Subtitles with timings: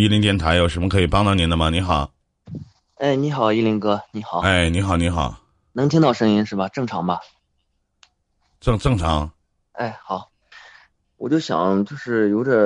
[0.00, 1.68] 伊林电台，有什么可以帮到您的吗？
[1.68, 2.10] 你好，
[2.94, 5.36] 哎，你好，依林哥，你好，哎，你好，你好，
[5.74, 6.70] 能听到声音是吧？
[6.70, 7.20] 正常吧？
[8.60, 9.30] 正正常。
[9.72, 10.30] 哎，好，
[11.18, 12.56] 我就想就是有点，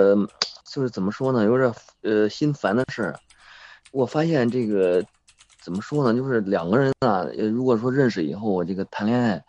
[0.65, 3.19] 就是怎么说呢，有点呃心烦的事儿。
[3.91, 5.05] 我发现这个
[5.61, 9.45] 怎么说呢，就是两个人啊，如果说认识以后，这个谈恋爱，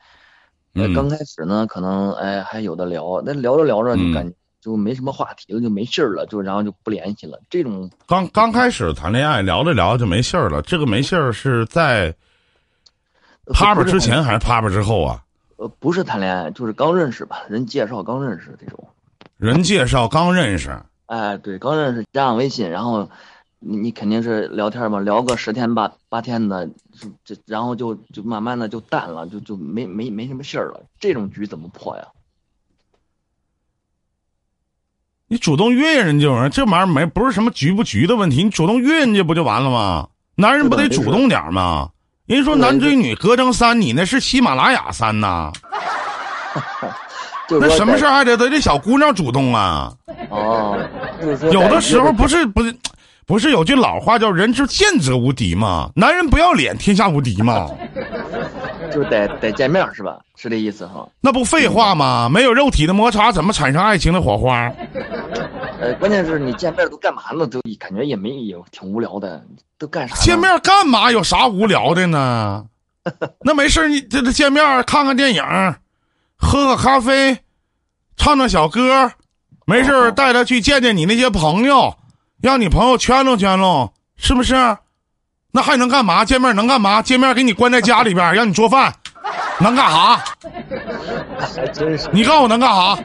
[0.73, 7.39] 呃刚开始呢，可能哎还有的聊，但聊着聊着就感觉就没什么话题了，就没信儿了，就然后就不联系了。
[7.51, 10.59] 这种刚刚开始谈恋爱，聊着聊着就没信儿了。
[10.63, 12.15] 这个没信儿是在
[13.45, 15.23] 呃啪啪之前还是啪啪之后啊？
[15.57, 18.87] 呃不是谈恋爱，就是刚认识吧，人介绍刚认识这种。
[19.37, 20.75] 人介绍刚认识，
[21.05, 23.07] 哎，对，刚认识加上微信，然后
[23.59, 30.81] 你你肯定是聊天嘛，聊个十天八八天的，就这然后就就慢慢的就淡了，就就没没没什么信儿了。
[30.99, 32.07] 这种局怎么破呀？
[35.27, 40.07] 你主动约人家，这玩意儿没不是什么局不局的问题，你主动约人家不就完了吗？
[40.35, 41.89] 男人不得主动点吗？
[42.27, 45.51] 人说男追女隔层山，你那是喜马拉雅山呐？
[47.49, 49.93] 那什么事儿还得得这小姑娘主动啊？
[51.51, 52.75] 有的时候不是不是
[53.25, 55.89] 不是有句老话叫“人之贱则无敌”吗？
[55.95, 57.69] 男人不要脸，天下无敌吗？
[58.93, 60.19] 就得得见面是吧？
[60.35, 61.07] 是这意思哈？
[61.21, 62.29] 那不废话吗？
[62.31, 64.71] 没有肉体的摩擦，怎么产生爱情的火花？
[65.81, 67.47] 呃，关键是你见面都干嘛呢？
[67.47, 69.43] 都感觉也没有挺无聊的，
[69.79, 70.15] 都干啥？
[70.17, 71.11] 见面干嘛？
[71.11, 72.65] 有啥无聊的呢？
[73.41, 75.43] 那没事儿你这这见面看看电影，
[76.37, 77.39] 喝个咖啡，
[78.15, 79.11] 唱唱小歌，
[79.65, 81.95] 没事儿带他去见见你那些朋友，
[82.41, 84.55] 让你朋友圈拢圈拢，是不是？
[85.51, 86.25] 那还能干嘛？
[86.25, 87.01] 见面能干嘛？
[87.01, 88.93] 见面给你关在家里边， 让你做饭，
[89.61, 90.15] 能干啥？
[91.39, 92.09] 还真是。
[92.11, 93.03] 你告诉我能干啥？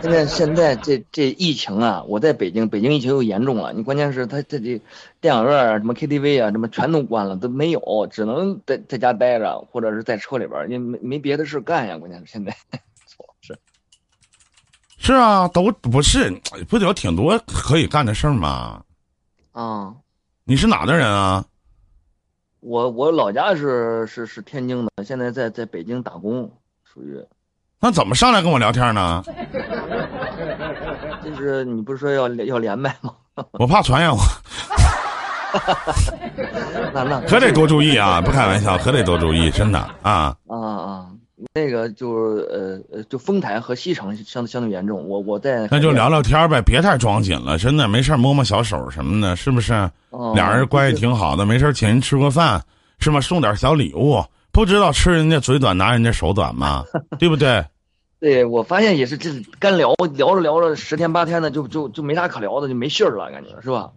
[0.00, 3.72] 现在现在这这疫情啊，我在北京，北京疫情又严重了。
[3.72, 4.80] 你关键是他这这
[5.20, 11.98] 电影院啊、什么 KTV 啊、什么全都关了，都没有，只能在在家待着，或者是在车里边儿，也没没别的事干呀。
[11.98, 12.54] 关键是现在，
[15.04, 16.30] 是啊，都不是，
[16.68, 18.80] 不得有挺多可以干的事儿吗？
[19.50, 19.92] 啊，
[20.44, 21.44] 你是哪的人啊？
[22.60, 26.48] 我我老家是是是天津的，现在在在北京打工，
[26.84, 27.20] 属于
[27.80, 29.24] 那怎么上来跟我聊天呢？
[31.24, 33.12] 就是你不是说要要连麦吗？
[33.58, 34.20] 我怕传染我，
[36.94, 38.20] 那那可得多注意啊！
[38.20, 40.36] 不开玩笑，可得多注意，真的啊。
[40.46, 41.08] 啊啊，
[41.54, 45.08] 那个就是呃呃，就丰台和西城相相对严重。
[45.08, 49.72] 我我在那就聊聊天呗，别太装紧了，真的没事儿摸摸小手什么的，是不是？
[50.10, 52.62] 哦俩人关系挺好的，没事儿请人吃个饭，
[52.98, 53.20] 是吗？
[53.20, 54.22] 送点小礼物，
[54.52, 56.84] 不知道吃人家嘴短，拿人家手短吗？
[57.18, 57.64] 对不对？
[58.20, 63.90] 对，我发现也是，这干聊聊着聊着十天八天的，就就就没啥可聊的，就没信儿了，感觉是吧？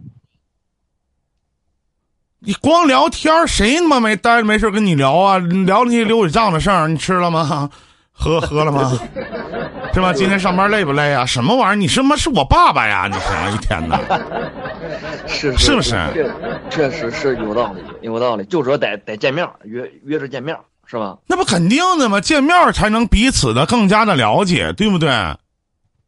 [2.45, 5.37] 你光聊天儿，谁他妈没待着没事跟你聊啊？
[5.39, 7.69] 聊那些流水账的事儿，你吃了吗？
[8.17, 8.97] 喝喝了吗？
[9.93, 10.13] 是吧？
[10.13, 11.25] 今天上班累不累啊？
[11.25, 11.75] 什么玩意儿？
[11.75, 13.09] 你他妈是我爸爸呀？
[13.11, 15.27] 你什么一天的？
[15.27, 16.31] 是是不是确
[16.69, 21.17] 确实是有道理，有道理，就说得得见面儿，约约着见面儿，是吧？
[21.27, 22.21] 那不肯定的吗？
[22.21, 25.09] 见面儿才能彼此的更加的了解，对不对？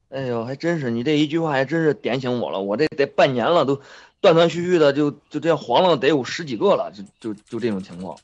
[0.09, 3.81] 哎呦，还真是，你这一句话还真是点醒我了，我这得半年了，都
[4.21, 8.15] 断断续续的就就这样黄了，得有十几个了，就就就这种情况。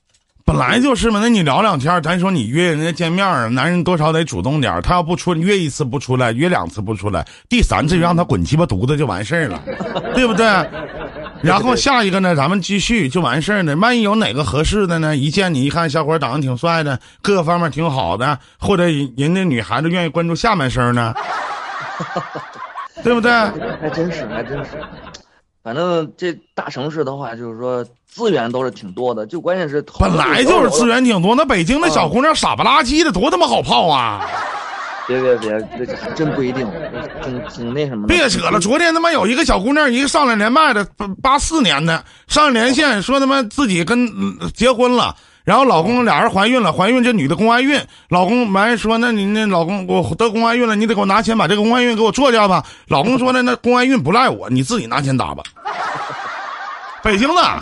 [0.46, 4.82] 本来就是嘛，那你聊两天，咱说你约人家见面儿，男人多少得主动点儿。
[4.82, 9.64] 他要不出约一次不出来，约两次不出来，第三次让他滚鸡巴犊子就完事儿了，
[10.14, 10.46] 对不对？
[11.42, 13.74] 然后下一个呢，咱们继续就完事儿了。
[13.78, 15.16] 万一有哪个合适的呢？
[15.16, 21.14] 一见你一看，小伙长得挺帅的，各个方面挺好的，或者人人家女孩子愿意关注下半身呢，
[23.02, 23.32] 对不对？
[23.82, 24.72] 还真是，还真是。
[25.64, 30.86] 反正这大城市的话，就是说资源都是挺多的，就关键是本来就是资。
[30.86, 34.28] 源挺多，那北京那小姑娘傻不拉几的，多他妈好泡啊！
[35.08, 35.50] 别别别，
[35.86, 36.66] 这还真不一定，
[37.22, 38.08] 挺挺那什么。
[38.08, 38.60] 别扯了！
[38.60, 45.14] 昨天他妈有一个小姑娘，一个上来连麦的，八八四年的，上来连线说他妈自己跟、嗯结婚了，
[45.44, 47.80] 然后老公俩人怀孕了，怀孕这女的宫外孕，
[48.10, 52.64] 老公完说那你那老公我得宫外孕了，你得给我拿钱把这个宫外孕给我做掉吧。
[52.88, 55.44] 老公说那那宫外孕不赖我，你自己拿钱打吧。
[57.04, 57.62] 北京的，啊，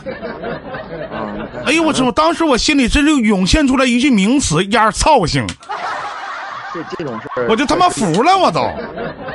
[1.65, 2.11] 哎呦我操！
[2.11, 5.43] 当时我心里真就涌现出来一句名词：丫操性，
[6.71, 8.61] 这这种事儿，我就他妈服了，我都。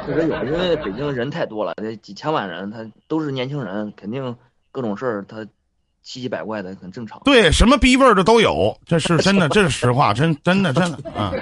[0.07, 4.37] 确实有，因为北京人太多了，这几千万人，他都是年轻人，肯定
[4.71, 5.45] 各种事儿他
[6.07, 7.21] 七七百怪的，很正常。
[7.25, 11.33] 对，什么逼味儿的都有，这是真的， 这是实话，真真的真的啊。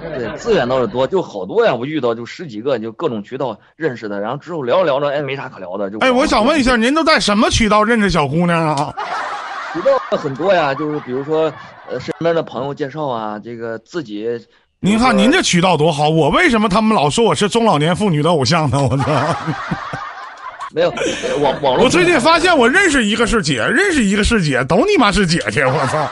[0.00, 8.94] 对对，资源倒是多，就好多呀，我遇到就十几个，就各种渠道认识的，然后之后聊着聊着，哎，没啥可聊的，就哎，我想问一下，您都在什么渠道认识小姑娘啊？
[9.74, 11.52] 渠道很多呀，就是比如说，
[11.90, 14.26] 呃，身边的朋友介绍啊，这个自己。
[14.80, 18.82] 您看您这渠道多好，我为什么他们老说我是中老年妇女的偶像呢？
[18.90, 19.04] 我操！
[20.74, 20.90] 没有
[21.40, 21.84] 网网络。
[21.84, 25.62] 我最近发现，我认识一个是姐，认识一个是姐，都你妈是姐姐！
[25.64, 26.10] 我操！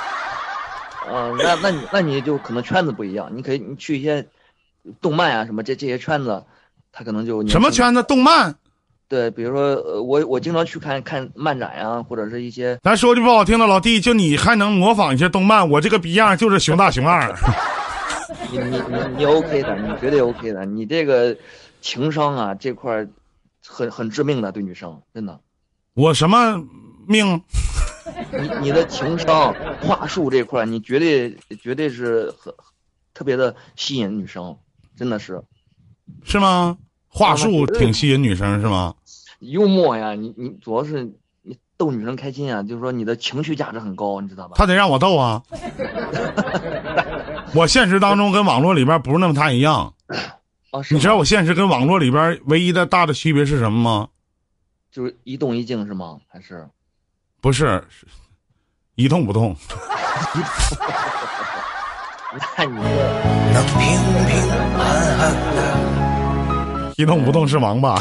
[1.12, 4.24] 嗯，那那你那你就可能圈子不一样，你可以你去一些
[5.00, 6.44] 动漫啊什么这这些圈子，
[6.92, 8.02] 他可能就什么圈子？
[8.04, 8.54] 动漫？
[9.08, 12.78] 对，比如说呃，我我经常去看看漫展呀，或者是一些。
[12.84, 17.28] 咱说句不好听的，老弟，就你还能模仿一些动漫，我这个逼样就是熊大熊二。
[18.52, 21.36] 你你你你 OK 的，你绝对 OK 的，你这个
[21.80, 23.04] 情商啊这块
[23.70, 25.40] 很很致命的，对女生真的。
[25.94, 26.62] 我什么
[27.06, 27.40] 命？
[28.32, 32.52] 你你的情商、话术这块，你绝对绝对是很
[33.14, 34.56] 特别的吸引女生，
[34.96, 35.42] 真的是。
[36.24, 36.76] 是吗？
[37.08, 38.94] 话术挺吸引女生是吗？
[39.38, 41.12] 幽默呀，你你主要是
[41.42, 44.54] 你逗女生开心啊，就是说你的情绪价值很高，你知道吧？
[44.56, 45.42] 他得让我逗啊。
[47.54, 49.92] 我现实当中跟网络里边不是那么太一样。
[50.70, 54.08] 啊，你知道我现实跟网络里边唯一的大的区别是什么吗？
[54.92, 56.18] 就是一动一静是吗？
[56.28, 56.66] 还是？
[57.40, 57.82] 不是，
[58.94, 59.56] 一动不动。
[62.56, 63.80] 那你能平
[64.28, 64.80] 平安
[65.18, 65.58] 安的？
[66.96, 67.96] 一动不动是王八。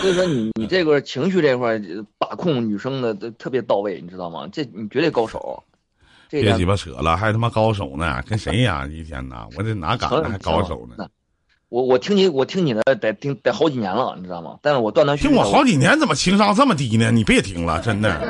[0.00, 1.80] 所 以说你你这个情绪这块
[2.18, 4.46] 把控女生的都特别到位，你知道吗？
[4.52, 5.64] 这你绝对高手。
[6.30, 8.22] 别鸡巴扯了，还他妈高手呢？
[8.26, 8.86] 跟谁呀？
[8.86, 11.06] 一天呐，我这哪敢还高手呢？
[11.70, 14.56] 我我听你我听你的得听得好几年了，你知道吗？
[14.60, 17.12] 但是我断断续续听我好几年，怎么情商这么低呢？
[17.12, 18.20] 你别听了，真的，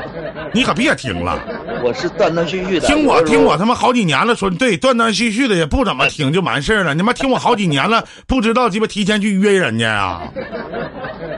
[0.54, 1.38] 你可别听了。
[1.84, 2.86] 我是断断续续的。
[2.86, 6.94] 听我听我他妈好几年了，说对断断续续的也不怎么听就完事儿了。
[6.94, 10.22] 你妈听我好几年了，不知道鸡巴提前去约人家啊？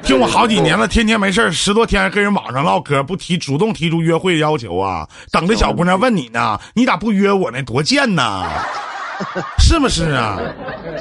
[0.04, 5.08] 听我好几年了，天天没事十多天跟人网上唠嗑，不提主动提出约会要求啊？
[5.32, 7.60] 等着小姑娘问你呢，你咋不约我呢？
[7.64, 8.48] 多贱呐！
[9.58, 10.38] 是不是啊？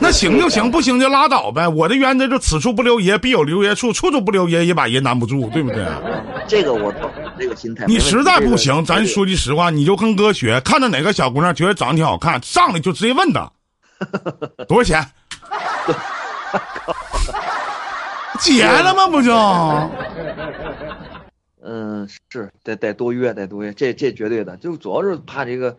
[0.01, 1.67] 那行就行，不行就拉倒呗。
[1.67, 5.85] 我的原则就此处不留爷，必有留爷处；处处不留爷，也把爷难不住，对不对？
[6.47, 7.85] 这个我懂，这个心态。
[7.85, 13.49] 你实在不行，咱说句实话，你就跟哥学，看到哪个小姑娘觉得长得挺好看，上来就直接问她
[14.67, 15.05] 多少钱。
[18.39, 19.07] 结了吗？
[19.07, 19.33] 不就？
[21.63, 25.75] 嗯，是得得多约，得多约，这这绝对的，就主要是怕这个。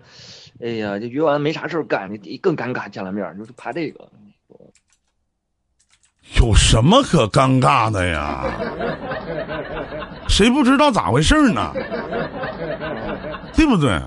[0.60, 4.08] 哎呀，这约完没啥事儿干，你更尴尬，见了面就是怕这个。
[6.40, 8.44] 有什么可尴尬的呀？
[10.28, 11.72] 谁不知道咋回事呢？
[13.55, 13.99] 对不对？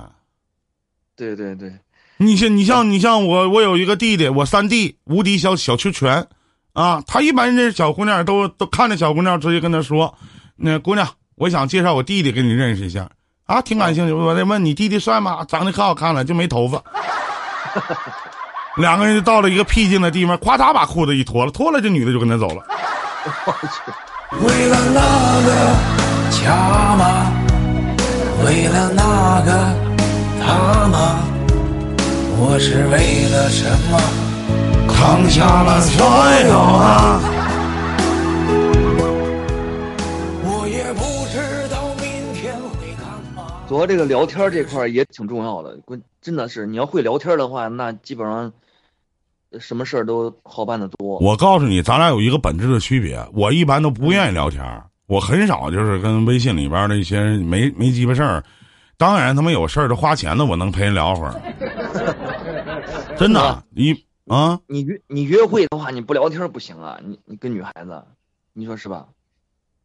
[1.16, 1.74] 对对对。
[2.18, 6.28] 你像你像你像我，我有一个弟弟，我三弟无敌小小秋全，
[6.74, 10.16] 啊，他一般这小姑娘都都看着小姑娘，直接跟他说
[10.58, 13.10] ：“那姑娘，我想介绍我弟弟给你认识一下。”
[13.52, 14.14] 啊，挺感兴趣。
[14.14, 15.44] 我得问你弟弟帅吗？
[15.46, 16.82] 长得可好看了，就没头发。
[18.78, 22.64] 两个人就到了一个僻静的地方，咵嚓把裤子一脱了，脱了这女的就跟他走了。
[24.40, 25.02] 为了那
[25.42, 25.76] 个
[26.32, 27.30] 家吗？
[28.46, 29.52] 为了那个
[30.40, 31.20] 他吗？
[32.40, 34.00] 我是为了什么
[34.88, 36.06] 扛下了所
[36.48, 37.20] 有啊？
[43.72, 48.52] 主要这个聊天这块也挺重要的，关真的是你要会聊天的话，那基本上
[49.62, 51.18] 什么事儿都好办的多。
[51.20, 54.62] 我告诉你，咱俩有一个本质的区别，我一般都不愿意聊天，
[55.08, 58.44] 我很少就是跟微信里边的一些没没鸡巴事儿。
[58.98, 61.42] 当然他们有事儿，花钱的我能陪人聊会儿。
[63.16, 63.94] 真的，你
[64.28, 67.00] 啊，你约你约会的话，你不聊天不行啊！
[67.02, 68.04] 你你跟女孩子，
[68.52, 69.08] 你说是吧？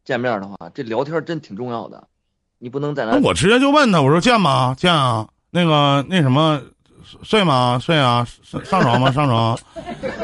[0.04, 2.08] 见面的话，这聊天真挺重要的。
[2.58, 3.18] 你不能在那。
[3.20, 4.74] 我直接就问他，我说见吗？
[4.76, 5.28] 见啊。
[5.50, 6.60] 那个那什么，
[7.22, 7.78] 睡吗？
[7.80, 8.26] 睡啊。
[8.42, 9.10] 上上床吗？
[9.12, 9.58] 上床，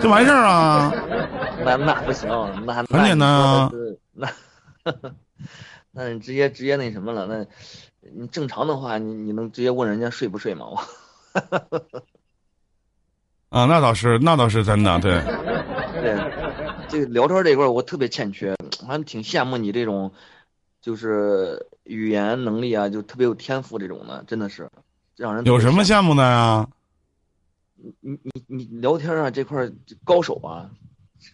[0.02, 0.92] 就完事儿啊。
[1.64, 2.28] 那那不行，
[2.66, 3.70] 那很简单啊。
[4.12, 4.28] 那，
[5.92, 7.26] 那你直接直接那什么了？
[7.26, 7.46] 那，
[8.14, 10.66] 你正常的话，你你能直接问人家睡不睡吗？
[10.68, 10.78] 我
[13.50, 15.20] 啊，那倒是，那倒是真的，对。
[16.02, 16.18] 对，
[16.88, 20.12] 这个聊天这一块我特别欠缺，还挺羡慕你这种，
[20.80, 21.66] 就是。
[21.84, 24.68] 语言能力啊，就特别有天赋这种的，真的是
[25.16, 26.66] 让人有什么羡慕的呀？
[27.76, 29.68] 你你你你聊天啊这块
[30.04, 30.70] 高手啊！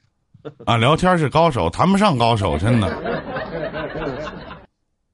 [0.64, 2.88] 啊，聊天是高手，谈不上高手，真的。
[3.92, 4.28] 真的是，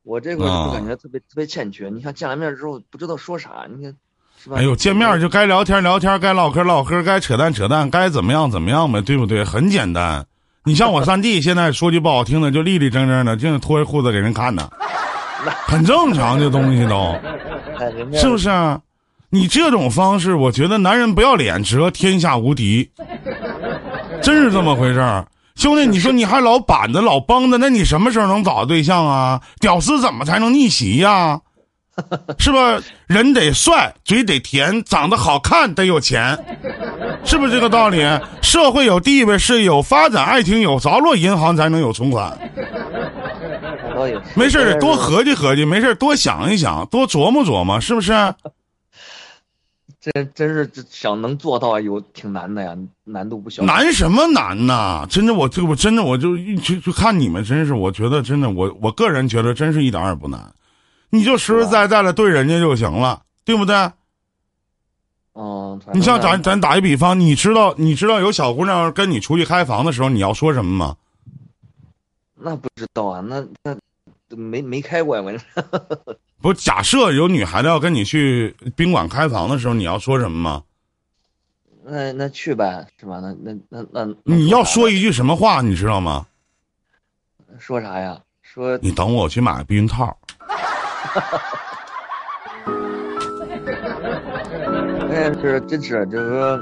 [0.05, 1.89] 我这块就感觉特别特别欠缺。
[1.89, 3.97] 你看见了面之后不知道说啥，你看
[4.39, 4.57] 是吧？
[4.59, 9.45] 哎呦，见面就该聊天聊天，该唠嗑唠嗑，该扯淡扯淡，该怎么样怎么样呗，对不对？
[9.45, 10.25] 很简单。
[10.65, 14.71] 你像我三弟，现在说句不好听的，就立立正正的，净脱着裤子给人看呢，
[15.67, 17.15] 很正常，这东西都
[18.17, 18.81] 是不是啊？
[19.31, 22.89] 你这种方式，我觉得男人不要脸，则天下无敌，
[24.23, 25.27] 真是这么回事儿。
[25.57, 29.41] 兄弟，你说你还老板着老绷着，那你什么时候能找到对象啊？
[29.61, 31.41] 屌丝怎么才能逆袭呀、
[32.39, 32.81] 是吧？
[33.07, 36.37] 人得帅，嘴得甜，长得好看，得有钱，
[37.25, 38.05] 是不是这个道理？
[38.43, 42.37] 社会有地位，事业有发展，爱情有着落，银行才能有存款。
[44.35, 48.13] 没事儿多合计合计，没事儿多想一想，多琢磨琢磨，是不是？
[50.01, 53.63] 这真是这想能做到有挺难的呀，难度不小。
[53.65, 55.07] 难什么难呐？
[55.09, 60.53] 真的，我这我真的我就就就看你们，真是我觉得真的，我我个人觉得真是一点儿也不难，
[61.09, 63.75] 你就实实在在的对人家就行了，对不对？
[65.37, 70.97] 嗯，你像咱咱打一比方，你知道你知道有小姑娘跟你出去开房的时候，你要说什么吗？
[72.37, 73.75] 那不知道啊，那那
[74.35, 75.33] 没没开过呀，我
[76.41, 80.63] 不，假设有女孩子要跟你去宾馆开房的时候，你要说什么吗？
[81.87, 83.21] 那那去呗，是吧？
[83.21, 86.27] 那那那那那你要说一句什么话，你知道吗？
[87.59, 88.19] 说啥呀？
[88.43, 90.17] 说你等我，我去买个避孕套。
[95.11, 96.57] 但是真是就是说，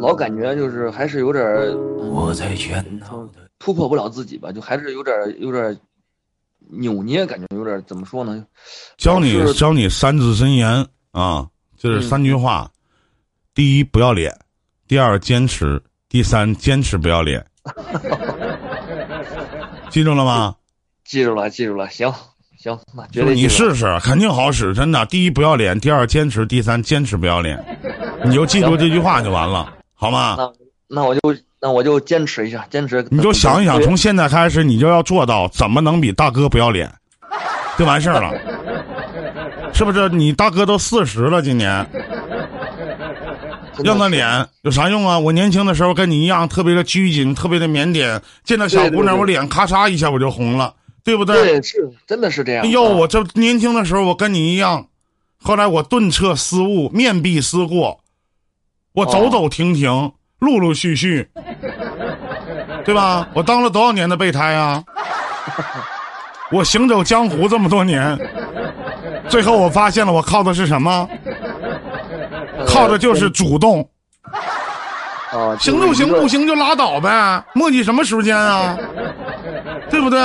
[0.00, 1.72] 老感觉就是还是有点儿
[2.10, 5.76] 我在喧闹的突破不了自己吧，就还是有点儿有点儿
[6.72, 8.44] 扭捏，感觉有点怎么说呢？
[8.96, 12.70] 教你教你三字真言啊，就是嗯三句话：
[13.54, 14.32] 第一，不要脸；
[14.88, 17.44] 第二，坚持；第三，坚持不要脸。
[19.90, 20.54] 记住了吗？
[21.04, 22.10] 记住了，记住了，行
[22.58, 22.78] 行，
[23.34, 25.04] 你试试，肯定好使，真的。
[25.06, 27.62] 第一，不要脸；第二，坚持；第三，坚持不要脸。
[28.24, 30.36] 你就记住这句话就完了，好吗？
[30.38, 30.52] 那
[30.88, 31.20] 那我就
[31.64, 33.06] 那我就坚持一下，坚持。
[33.08, 36.92] 你就想一想，从现在开始，你就要做到怎么能比大哥不要脸，
[37.78, 38.32] 就完事儿了，
[39.72, 40.08] 是不是？
[40.08, 41.86] 你大哥都四十了，今年
[43.84, 45.16] 要那脸有啥用啊？
[45.16, 51.44] 我年轻的时候跟你一样，特别的拘谨，特别的腼腆，见到小姑娘，我脸咔嚓一下我就红了，对不对？
[51.44, 52.66] 对，是真的是这样。
[52.66, 54.88] 哎呦，啊我这年轻的时候我跟你一样，
[55.40, 58.00] 后来我顿彻思悟，面壁思过，
[58.94, 60.10] 我走走停停，
[60.42, 61.28] 陆陆续续，
[62.84, 63.28] 对吧？
[63.32, 64.82] 我当了多少年的备胎啊？
[66.50, 68.18] 我行走江湖这么多年，
[69.28, 71.08] 最后我发现了，我靠的是什么？
[72.66, 73.88] 靠的就是主动，
[75.30, 78.76] 啊，行就行，不行就拉倒呗，磨叽什么时间啊？
[79.88, 80.18] 对不对？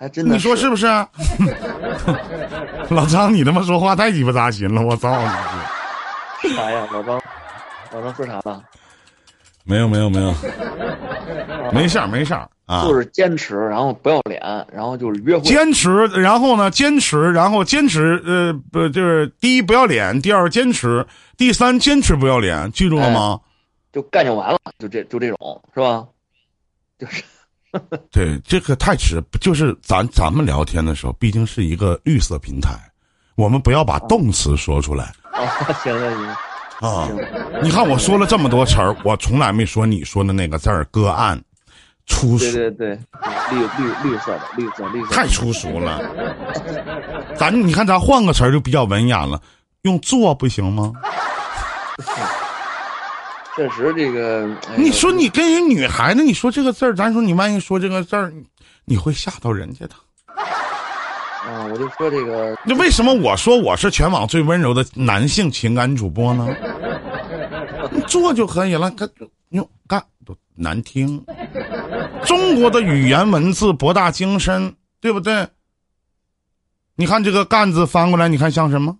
[0.00, 0.86] 还真的你说是不是？
[2.88, 4.80] 老张，你他妈说话太鸡巴扎心了！
[4.80, 5.14] 我操
[6.42, 6.54] 你！
[6.54, 6.86] 啥呀？
[6.92, 7.20] 老张，
[7.92, 8.62] 老张说啥了？
[9.64, 10.34] 没有没有没有，
[11.72, 12.84] 没事儿没事儿啊。
[12.84, 14.40] 就是坚持，然后不要脸，
[14.72, 15.42] 然后就是约会。
[15.44, 16.70] 坚持，然后呢？
[16.70, 18.22] 坚持，然后坚持。
[18.24, 23.38] 呃，不，就是第一不要脸，第二坚持，第三坚持不要脸，记住了吗？
[23.92, 26.06] 就干就完了，就这就这种是吧？
[26.98, 27.22] 就是
[28.10, 32.70] 对，这个太迟，就是咱咱们聊天的时候，毕竟是一个绿色平台，
[33.34, 35.44] 我们不要把动词说出来啊，
[35.82, 36.36] 行行行，
[36.80, 37.08] 啊。
[37.62, 41.40] 你看我说了这么多词儿，我从来没说你说的那个字儿“个案”，
[42.06, 42.98] 粗俗，对对对，
[43.50, 46.00] 绿绿绿色的绿色绿色，太粗俗了。
[47.36, 49.40] 咱你看，咱换个词儿就比较文雅了，
[49.82, 50.92] 用“做”不行吗？
[53.56, 54.48] 确实这个。
[54.68, 58.32] 哎你说你跟人女孩子，你说这个字儿，咱说你万一说这个字儿，
[58.84, 59.94] 你会吓到人家的。
[61.48, 66.46] 啊，我就说这个，那为什么我说我是全网最温柔的男性情感主播呢？
[68.06, 69.08] 做就可以了，干
[69.50, 71.24] 哟干都难听。
[72.24, 75.48] 中国的语言文字博大精深，对不对？
[76.96, 78.98] 你看这个“干”字翻过来，你看像什么？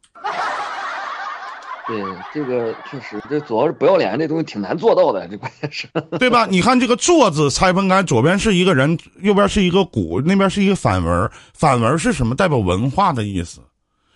[1.89, 2.05] 对
[2.35, 5.89] 这个确实，这主要是不要脸这东西挺难做到的，这关键是。
[6.19, 6.47] 对吧？
[6.49, 11.31] 你看这个“坐”字拆分开，左边是一个人，右边是一个古，那边是一个反文。
[11.55, 12.35] 反文是什么？
[12.35, 13.61] 代表文化的意思。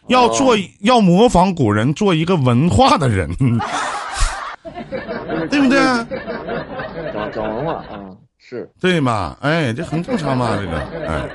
[0.09, 3.31] 要做，要模仿古人，做一个文化的人，
[5.49, 5.79] 对不对？
[7.15, 7.99] 讲讲文化啊，
[8.39, 9.37] 是对嘛？
[9.41, 11.29] 哎，这很正常嘛，这个哎。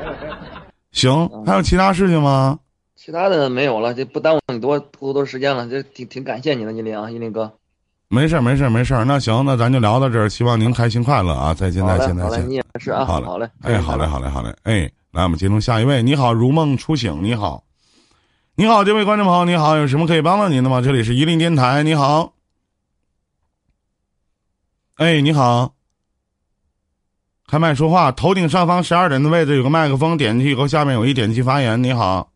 [0.92, 2.60] 行，还有其他事情吗？
[2.98, 7.54] 其他的没有了，这不耽误你多多多时间了，这挺挺感谢你的，依林啊，依林哥。
[8.08, 9.06] 没事儿，没事儿，没事儿。
[9.06, 10.28] 那行，那咱就聊到这儿。
[10.28, 11.54] 希望您开心快乐啊！
[11.54, 12.66] 再见，再见，再好嘞，你见。
[12.74, 14.56] 也是啊，好嘞好嘞，哎，好嘞，好嘞，好嘞。
[14.64, 16.02] 哎，来，我们接通下一位。
[16.02, 17.22] 你好，如梦初醒。
[17.22, 17.64] 你好，
[18.56, 20.82] 你好，这位观众朋友，你好，有什么可以帮到您的吗？
[20.82, 22.34] 这里是伊林电台，你好。
[24.96, 25.76] 哎，你好。
[27.46, 31.82] 开麦说话，头顶上方十二点的位置有个麦克风，点进去以后，下面有一点击发言。
[31.84, 32.32] 你好，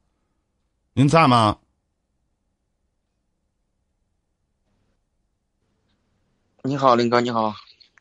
[0.93, 1.57] 您在吗？
[6.63, 7.53] 你好，林哥，你好。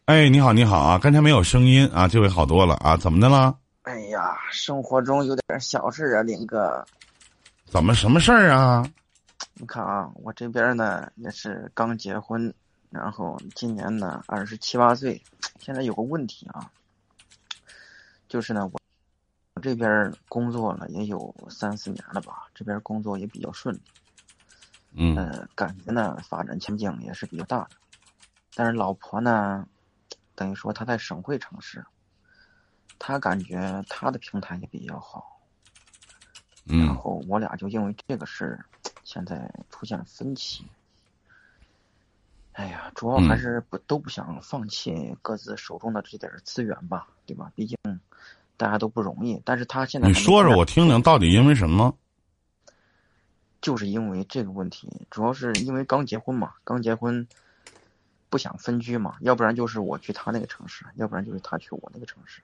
[0.07, 0.99] 哎，你好，你好啊！
[0.99, 3.57] 刚才没有声音啊，这回好多了啊，怎么的了？
[3.83, 6.85] 哎呀，生活中有点小事啊，林哥。
[7.65, 8.85] 怎么什么事儿啊？
[9.55, 12.53] 你看啊，我这边呢也是刚结婚，
[12.91, 15.23] 然后今年呢二十七八岁，
[15.61, 16.69] 现在有个问题啊，
[18.29, 18.80] 就是呢我
[19.55, 23.81] 我这边工作了也有三四年了吧，这边工作也比较顺利，
[24.93, 27.71] 嗯呃，感觉呢发展前景也是比较大的，
[28.55, 29.67] 但是老婆呢，
[30.37, 31.85] 等于说她在省会城市，
[32.99, 35.41] 她感觉她的平台也比较好。
[36.67, 38.65] 然嗯后我俩就因为这个事儿，
[39.03, 40.65] 现在出现分歧。
[42.53, 47.51] 哎呀，主要还嗯是不、都不想放弃各自手中的这点儿资源吧，对吧？
[47.57, 47.77] 毕竟
[48.61, 49.41] 大家都不容易。
[49.43, 51.97] 但是他现在你说说我听听，到底因为什么？
[53.63, 57.27] 就是因为这个问题，主要是因为刚结婚嘛，刚结婚
[58.29, 62.43] 不想分居嘛，要不然就是我去他那个城市，要不然就是他去我那个城市。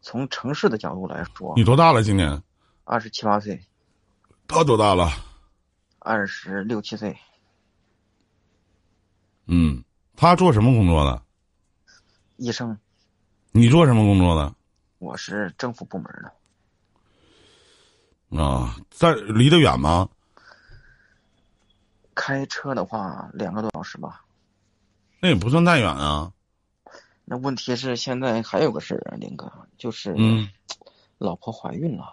[0.00, 2.02] 从城市的角度来说你，多大了？
[2.02, 2.42] 今年
[2.84, 3.60] 二十七八岁，
[4.48, 5.10] 他多大了？
[5.98, 7.16] 二十六七岁，
[9.46, 9.84] 嗯，
[10.16, 11.22] 他做什么工作的？
[12.36, 12.76] 医生，
[13.52, 14.54] 你做什么工作的？
[15.04, 16.32] 我是政府部门的。
[18.42, 20.08] 啊，在离得远吗？
[22.14, 24.24] 开车的话，两个多小时吧。
[25.20, 26.32] 那也不算太远啊。
[27.26, 30.48] 那问题是现在还有个事儿啊，林哥，就是嗯，
[31.18, 32.04] 老婆怀孕了，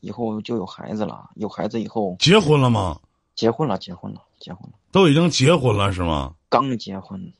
[0.00, 1.30] 以后就有孩子了。
[1.34, 3.00] 有孩子以后结婚了吗？
[3.34, 6.36] 结婚了，结婚了，结婚了，都已经结婚了是吗？
[6.48, 7.32] 刚结婚，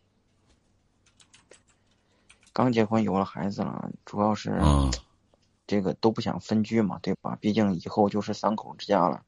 [2.52, 4.90] 刚结婚有了孩子了，主要是嗯，
[5.66, 7.36] 这个都不想分居嘛，对吧？
[7.40, 9.22] 毕竟以后就是三口之家了，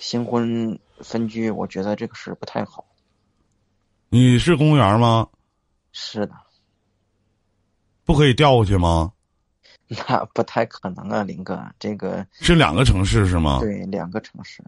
[0.00, 2.84] 新婚分居，我觉得这个事儿不太好。
[4.08, 5.28] 你是公务员吗？
[5.92, 6.34] 是的，
[8.04, 9.12] 不可以调过去吗？
[9.86, 13.58] 那不太可能啊，林哥，这个是两个城市是吗？
[13.60, 14.62] 对两个城市。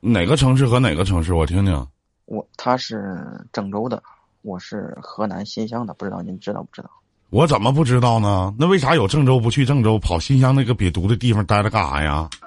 [0.00, 1.32] 哪个城市和哪个城市？
[1.32, 1.86] 我听听。
[2.24, 4.02] 我他是郑州的，
[4.42, 6.90] 我是河南新乡的，不知道您知道不知道？
[7.30, 8.52] 我怎么不知道呢？
[8.58, 12.28] 那为啥有郑州不去郑州，跑新乡那个瘪犊的地方待着干啥呀？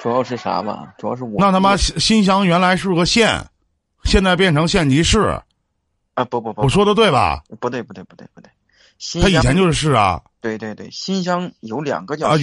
[0.00, 0.92] 主要是啥吧？
[0.98, 3.44] 主要是我那他妈新新乡原来是个县，
[4.04, 5.40] 现在变成县级市，
[6.14, 7.42] 啊不不不，我说的对吧？
[7.60, 8.50] 不对不对不对不对，
[8.98, 12.36] 新乡他以前就是市啊，对对对，新乡有两个叫啊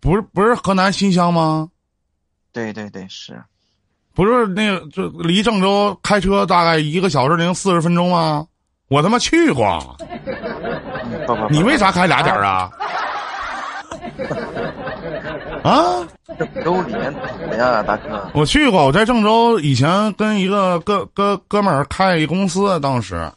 [0.00, 1.70] 不是不是河南新乡吗？
[2.52, 3.42] 对对对是，
[4.18, 8.44] 不是那个就离郑州开车大概一个小时零四十分钟吗？
[8.88, 9.96] 我他妈去过，
[11.48, 12.68] 你为啥开俩点儿啊？
[15.62, 16.04] 啊！
[16.36, 18.28] 郑州里面土的呀，大哥？
[18.34, 23.30] 我去过，我在郑州以前跟一个哥哥哥们儿开一公司，当时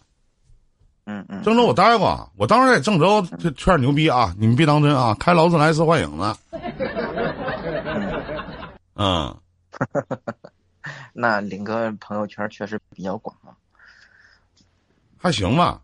[1.05, 6.35] 嗯嗯，郑州我待过，我当时在郑州这圈儿牛逼啊，你们别当真啊，开劳斯莱斯幻影呢。
[8.97, 9.31] 嗯，
[11.13, 13.51] 那林哥朋友圈确实比较广啊。
[15.17, 15.81] 还行吧。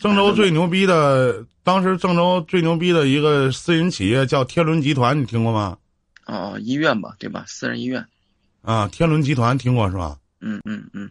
[0.00, 5.78] 郑州最牛逼的，当时郑州最牛逼的一个私营企业叫天伦集团，你听过吗？
[6.26, 7.44] 哦，医院吧，对吧？
[7.46, 8.04] 私人医院。
[8.62, 10.16] 啊，天伦集团听过是吧？
[10.40, 11.10] 嗯嗯嗯，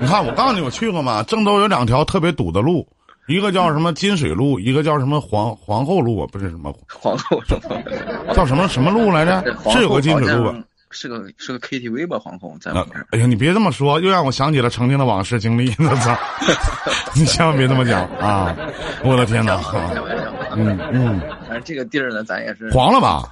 [0.00, 1.22] 你看，我告诉你，我去过嘛。
[1.24, 2.86] 郑州有两条特别堵的路，
[3.26, 8.34] 一个叫什么金水路，一个叫什么皇皇后路啊，不是什么皇后什么？
[8.34, 9.42] 叫什么什么路来着？
[9.72, 12.18] 是有个金水路吧是个是个 KTV 吧？
[12.18, 13.06] 皇后在我啊们这儿。
[13.10, 15.74] 哎呀，你别这么说，又让我想起了曾经的往事经历。
[15.78, 16.16] 我操！
[17.16, 18.54] 你千万别这么讲啊！
[19.02, 19.56] 我的天哪！
[19.56, 23.22] 开玩笑，嗯嗯，反正这个地儿呢，咱也是黄了吧？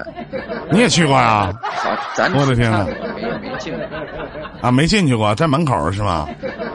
[0.72, 1.52] 你也去过呀？
[1.62, 3.86] 好，咱我的天哪没没进过，
[4.62, 6.28] 啊，没进去过，在门口是吧？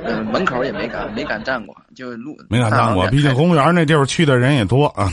[0.05, 5.07] 呃，门口也没敢没敢站过，就路没敢站过，毕竟公务员那地方去的人也多啊，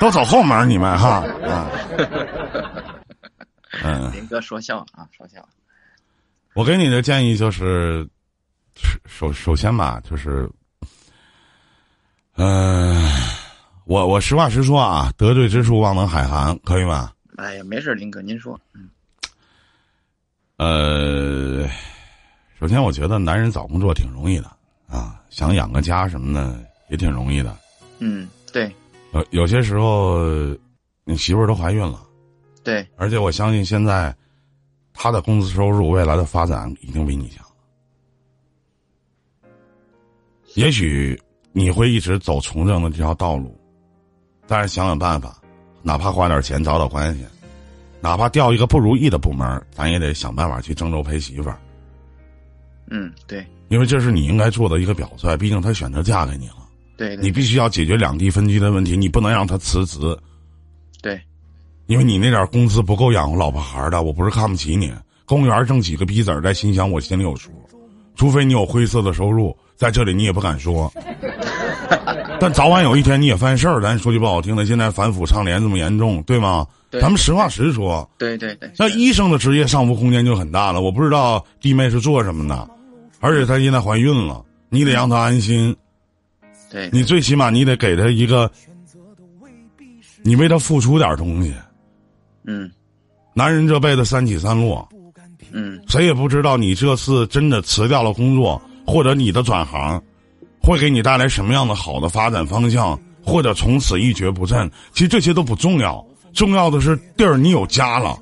[0.00, 1.66] 都走后门，你们哈啊。
[3.82, 5.46] 嗯， 林哥说笑啊，说笑。
[6.54, 8.08] 我给你的建议就是，
[9.06, 10.48] 首首先吧，就是，
[12.36, 13.10] 嗯、
[13.86, 17.12] 我我实话实说啊，得罪之处望能海涵，可以吗？
[17.36, 18.88] 哎呀，没事，林哥您说，嗯
[20.56, 21.68] 呃，
[22.60, 24.48] 首先我觉得男人找工作挺容易的
[24.88, 27.56] 啊，想养个家什么的也挺容易的。
[27.98, 28.72] 嗯，对，
[29.12, 30.24] 有有些时候，
[31.02, 32.03] 你媳妇儿都怀孕了，
[32.64, 34.14] 对，而且我相信现在
[34.92, 37.44] 他的工资收入未来的发展一定比你强。
[40.54, 41.20] 也许
[41.52, 43.56] 你会一直走从政的这条道路，
[44.46, 45.40] 但是想想办法，
[45.82, 47.24] 哪怕花点钱找找关系，
[48.00, 51.58] 哪怕调一个不如意的部门，咱也得想办法去郑州陪媳妇儿，
[52.88, 55.36] 嗯，对，因为这是你应该做的一个表率。
[55.36, 60.18] 毕竟她选择嫁给你了，对，对你必须要解决两地分居的问题，你不能让她辞职，对，
[61.86, 64.02] 因为你那点工资不够养活老婆孩儿的。
[64.02, 64.92] 我不是看不起你，
[65.24, 67.50] 公务员挣几个逼子儿在心想，我心里有数。
[68.16, 70.92] 除非你有灰色的收入，在这里你也不敢说。
[72.40, 76.66] 但早晚有一天你也犯事儿，咱说句不好听的，现在反腐倡廉这么严重，对吗？
[76.90, 78.08] 对咱们实话实说。
[78.18, 80.80] 对对对，那医生的职业上浮空间就很大了。
[80.80, 82.68] 我不知道弟妹是做什么的，
[83.20, 85.74] 而且她现在怀孕了，你得让她安心。
[86.70, 88.50] 对，你最起码你得给她一个，
[90.22, 91.52] 你为她付出点东西。
[92.46, 92.70] 嗯。
[93.34, 94.88] 男人这辈子三起三落，
[95.52, 95.80] 嗯。
[95.88, 100.00] 谁也不知道你这次真的辞掉了工作，或者你的转行，
[100.60, 104.70] 会给你带来什么样的好的发展方向，或者从此一蹶不振。
[104.92, 108.16] 其实这些都不重要，重要的是地儿你有家了，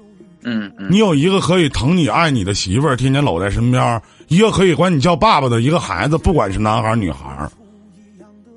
[0.44, 7.52] 嗯嗯，你有一个可以疼你爱你的媳妇儿，天天搂在身边儿，一个可以管你叫爸爸的一个孩子，不管是男孩儿女孩儿，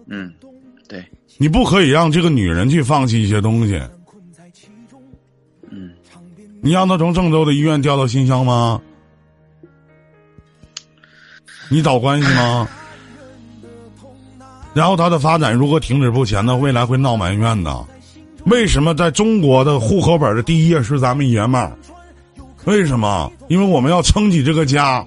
[0.08, 0.32] 嗯，
[0.88, 1.04] 对，
[1.38, 3.82] 你不可以让这个女人去放弃一些东西。
[6.66, 8.82] 你让他从郑州的医院调到新乡吗？
[11.70, 12.68] 你找关系吗？
[14.74, 17.86] 然后他的发展如何停止不前呢，未来会闹埋怨的。
[18.46, 21.78] 为什么在中国的户口本的第一页是咱们爷们儿？
[22.64, 23.32] 为什么？
[23.48, 25.06] 因为我们要撑起这个家。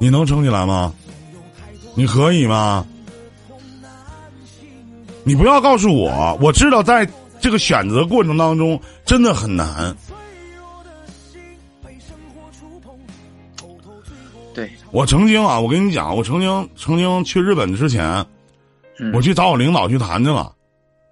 [0.00, 0.92] 你能撑起来吗？
[1.94, 2.84] 你可以吗？
[5.22, 7.08] 你不要告诉我，我知道在
[7.40, 9.94] 这个选择过程当中真的很难。
[14.52, 18.04] 对，我曾经啊，我跟你讲，我曾经曾经去日本之前，
[18.98, 19.12] 嗯。
[19.14, 20.52] 我去找我领导去谈去了。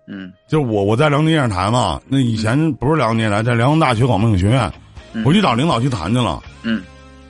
[0.07, 0.33] 嗯。
[0.49, 4.71] 就是我我在辽宁电视台嘛，那以前不是辽宁电视台，在辽宁大学广播影学院，
[5.12, 5.23] 嗯。
[5.25, 6.43] 我去找领导去谈去了。
[6.62, 6.83] 嗯。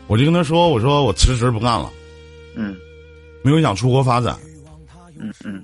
[0.07, 1.91] 我就跟他说，我说我辞职不干了，
[2.55, 2.75] 嗯。
[3.45, 4.35] 没有想出国发展。
[5.19, 5.63] 嗯嗯。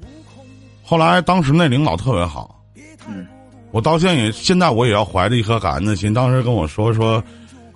[0.82, 2.62] 后来当时那领导特别好，
[3.08, 3.26] 嗯
[3.70, 6.14] 我到现在也现在我也要怀着一颗感恩的心。
[6.14, 7.20] 当时跟我说说，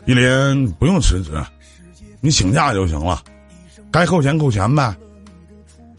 [0.06, 1.32] 依林不用辞职，
[2.20, 3.20] 你请假就行了，
[3.90, 4.94] 该扣钱扣钱呗。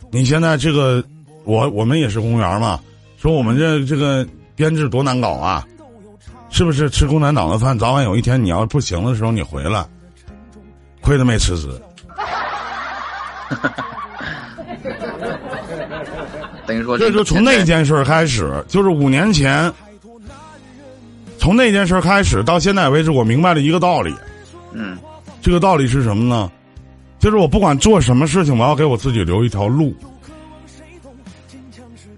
[0.09, 1.03] 你现在这个，
[1.43, 2.79] 我我们也是公务员嘛，
[3.17, 5.67] 说我们这这个编制多难搞啊，
[6.49, 7.77] 是不是吃共产党的饭？
[7.77, 9.85] 早晚有一天你要不行的时候你回来，
[11.01, 11.69] 亏他没辞职。
[16.69, 19.73] 等于说这就从那件事儿开始，就是五年前，
[21.39, 24.13] 从那件事儿开始到现在为止，我明白了一个道理。
[24.71, 24.95] 嗯
[25.41, 26.51] 这个道理是什么呢？
[27.17, 29.95] 就是我不管做什么事情，我要给我自己留一条路。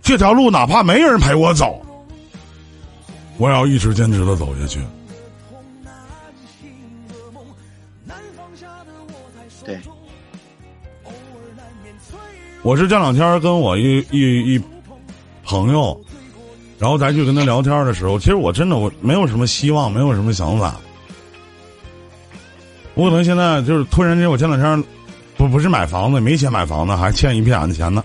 [0.01, 1.81] 这条路哪怕没人陪我走，
[3.37, 4.81] 我也要一直坚持的走下去。
[12.63, 14.61] 我是这两天跟我一一一
[15.43, 15.99] 朋友，
[16.77, 20.75] 然后再去跟他聊天的时候，其实我真的我没有什么希望，没有什么想法。
[22.93, 24.83] 我可能现在就是突然间，我前两天
[25.37, 28.03] 不不是买房子，没钱买房子，还欠一屁眼子钱呢。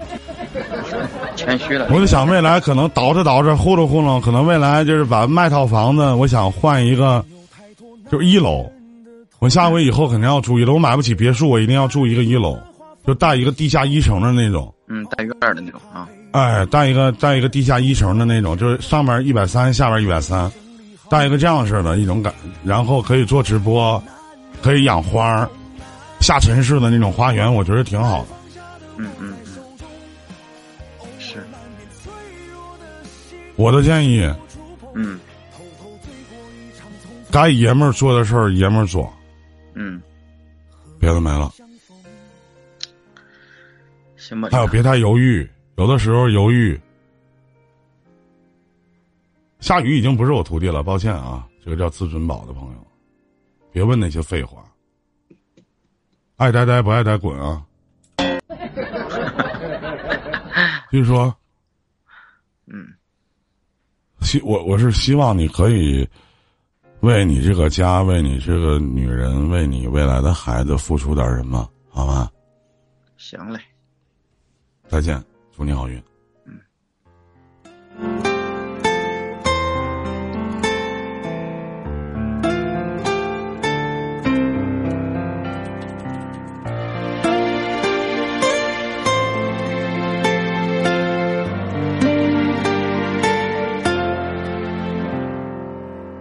[1.36, 1.88] 谦虚了。
[1.90, 7.22] 我就想未来可能倒着倒着糊弄糊弄，可能未来就是把卖套房子，我想换一个，
[8.10, 8.64] 就是一楼。
[9.38, 12.58] 我下回以后肯定要住一楼，我买不起别墅，我一定要住一个一楼，
[13.06, 14.72] 就带一个地下一层的那种。
[14.88, 16.08] 嗯，带院儿的那种啊。
[16.32, 20.50] 哎，带一个带一个地下一层的那种，就是上面一百三，下边一百三，
[21.08, 24.02] 带一个这样式的一种感，然后可以做直播，
[24.62, 25.48] 可以养花儿，
[26.20, 28.28] 下沉式的那种花园，我觉得挺好的。
[28.98, 29.34] 嗯嗯
[31.00, 31.46] 嗯，是，
[33.56, 34.28] 我的建议，
[34.94, 35.18] 嗯
[37.30, 39.10] 该爷们儿做的事儿爷们儿做，
[39.74, 40.00] 嗯，
[40.98, 41.50] 别的没了。
[44.26, 44.48] 行吧。
[44.50, 46.78] 还有别太犹豫，有的时候犹豫。
[49.60, 52.86] 夏雨已经不是我徒弟了，抱歉啊，这个叫自尊宝的朋友，
[53.72, 54.64] 别问那些废话。
[56.36, 57.64] 爱呆呆不爱呆滚啊！
[60.92, 61.34] 就是说，
[62.66, 62.86] 嗯
[64.20, 66.06] 希我我是希望你可以
[67.00, 72.30] 为你这个家，为你这个女人，为你未来的孩子付出点什么，好吗？
[73.16, 73.58] 行嘞。
[74.88, 75.22] 再见，
[75.54, 76.02] 祝你好运。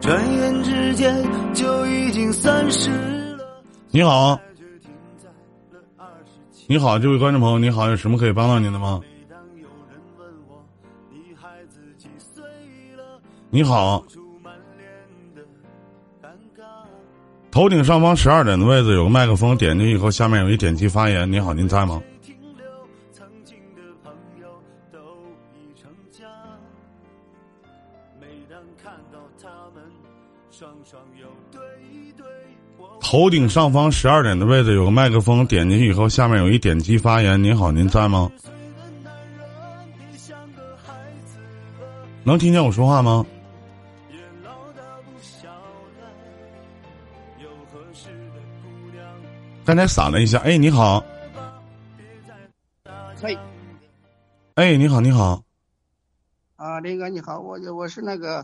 [0.02, 1.16] 转眼之间
[1.54, 2.90] 就已经三十
[3.38, 3.64] 了。
[3.90, 4.40] 你好。
[6.68, 9.00] 你好，这位观众朋友，你好，有什么可以帮到您的吗？
[13.52, 13.62] 你？
[13.62, 14.04] 好，
[17.52, 21.32] 头顶上方十二点的位置有个麦克风，点击以后，下面有一点击发言。
[21.32, 22.02] 你好，您在吗？
[33.08, 37.42] 头顶上方十二点的位置有个麦克风，点进去以后，下面有一点击发言。
[37.42, 38.32] 您好，您在吗？
[42.24, 43.24] 能听见我说话吗？
[49.64, 50.40] 刚才闪了一下。
[50.40, 51.06] 哎，你好，
[53.22, 53.38] 嘿，
[54.56, 55.44] 哎，你好，你好，
[56.56, 58.44] 啊，林哥你好，我我是那个，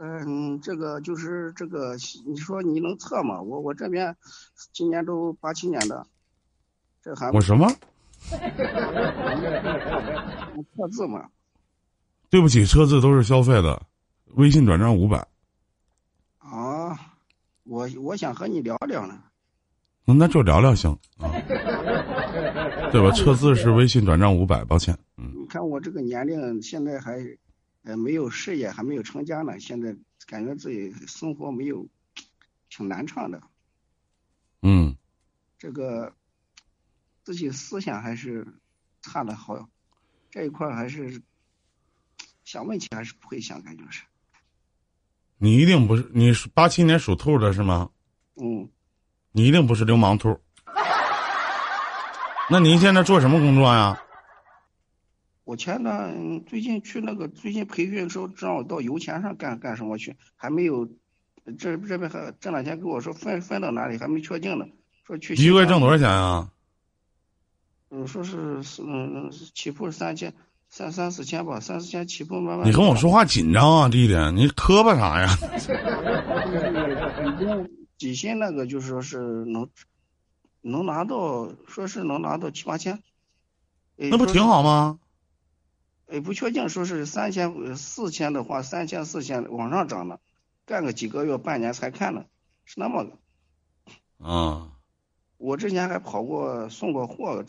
[0.00, 3.42] 嗯，这个就是这个，你说你能测吗？
[3.42, 4.16] 我我这边
[4.72, 6.06] 今年都八七年的，
[7.02, 7.68] 这还我什么？
[10.76, 11.28] 测字吗？
[12.30, 13.82] 对不起，车子都是消费的，
[14.34, 15.18] 微信转账五百。
[16.38, 16.96] 啊，
[17.64, 19.18] 我我想和你聊聊呢。
[20.06, 21.28] 嗯那就聊聊行啊，
[22.90, 23.10] 对吧？
[23.12, 27.18] 测字是微信转账五百，抱歉，嗯，你看我这个年龄，现在还，
[27.84, 31.86] 呃，没有事业，还没有成家呢，现在感觉自己生活没有，
[32.68, 33.40] 挺难唱的。
[34.62, 34.96] 嗯，
[35.58, 36.12] 这个
[37.22, 38.46] 自己思想还是
[39.00, 39.68] 差的好，
[40.30, 41.22] 这一块儿还是
[42.44, 44.02] 想问题还是不会想，感觉是，
[45.38, 47.90] 你一定不是，你是八七年属兔的是吗？
[48.34, 48.68] 嗯，
[49.32, 50.38] 你一定不是流氓兔。
[52.50, 54.02] 那您现在做什么工作呀？
[55.48, 60.86] 我前段嗯最近去那个最近培训的时候，让我到油田上干干什么去，还没有，
[61.58, 64.66] 这这边还这两天跟我说分分到哪里还没确定呢，
[65.06, 66.50] 说去一个月挣多少钱啊？
[67.88, 70.34] 嗯，说是是嗯起步三千
[70.68, 72.68] 三三四千吧，三四千起步慢慢。
[72.68, 75.28] 你跟我说话紧张啊，弟弟，你磕巴啥呀？
[77.24, 79.66] 已 经底薪那个就是说是能
[80.60, 83.02] 能拿到，说是能拿到七八千。
[83.96, 84.46] 哎那不挺？
[84.46, 84.98] 好吗？
[86.08, 90.20] 说是哎，不确定，说是三千呃四千的话，三千四千往上涨了，
[90.64, 92.24] 干个几个月半年才看呢，
[92.64, 93.12] 是那么个。
[94.26, 94.72] 啊，
[95.36, 97.44] 我之前还跑过送过货，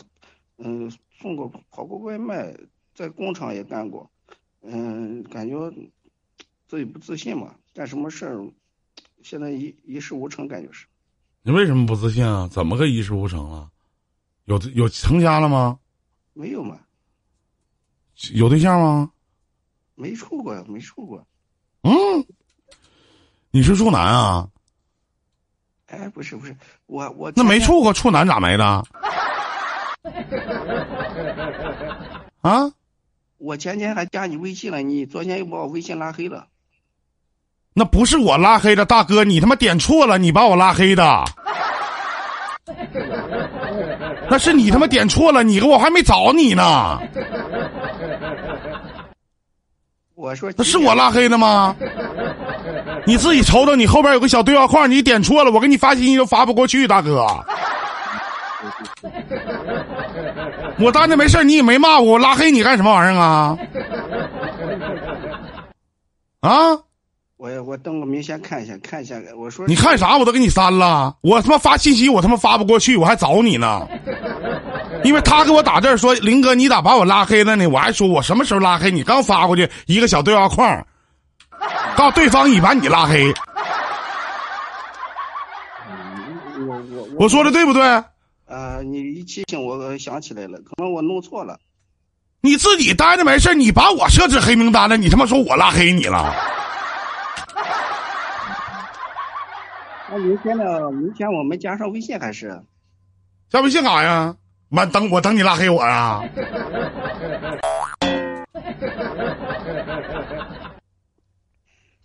[0.58, 2.56] 嗯，送过跑过外卖，
[2.94, 4.12] 在工厂也干过，
[4.62, 5.72] 嗯，感觉
[6.68, 8.46] 自己不自信嘛，干什么事儿
[9.24, 10.86] 现在一一事无成，感觉是。
[11.42, 12.48] 你为什么不自信啊？
[12.52, 13.72] 怎么个一事无成了？
[14.46, 15.80] 有有成家了吗？
[16.34, 16.80] 没有嘛，
[18.34, 19.10] 有对象吗？
[19.96, 21.26] 没处过，没处过。
[21.84, 21.94] 嗯，
[23.52, 24.48] 你是处男啊？
[25.88, 26.56] 哎，不是不是，
[26.86, 28.64] 我我那没处过处男咋没的？
[32.42, 32.72] 啊？
[33.38, 36.48] 我前天还加你微信了，你昨天又把我微信拉黑了。
[37.74, 41.24] 那不是我拉黑的，大哥，你他妈点错了，你把我拉黑的。
[44.30, 47.00] 那是你他妈点错了，你我还没找你呢。
[50.20, 51.74] 我说那是我拉黑的吗？
[53.08, 57.26] 你自己瞅瞅，你后边有个小对话框，你点错了，我给你发信息都发不过去，大哥。
[60.78, 63.58] 我当着没事儿你也没骂我，我拉黑你干什么玩意儿啊？
[66.42, 66.78] 啊？
[67.40, 73.88] 我我等我明先看一下看一下，我说你看啥我都给你删了，我他妈发信息我他妈发不过去，我还找你呢。
[75.06, 77.66] 因为他给我打字说林哥你咋把我拉黑了呢？
[77.70, 79.04] 我还说我什么时候拉黑你？
[79.04, 80.86] 刚发过去一个小对话框，
[81.96, 83.34] 告诉对方已把你拉黑。
[86.58, 87.82] 我我我我说的对不对？
[88.48, 91.58] 呃、你一提醒我我想起来了，可能我弄错了。
[92.42, 96.36] 你自己待着没事你把我设置黑名单了，你他妈说我拉黑你了？
[100.12, 100.92] 那明天呢？
[100.92, 102.62] 明天我们加上微信还是？
[103.50, 104.36] 加微信干啥呀？
[104.70, 106.24] 妈等我等你拉黑我啊？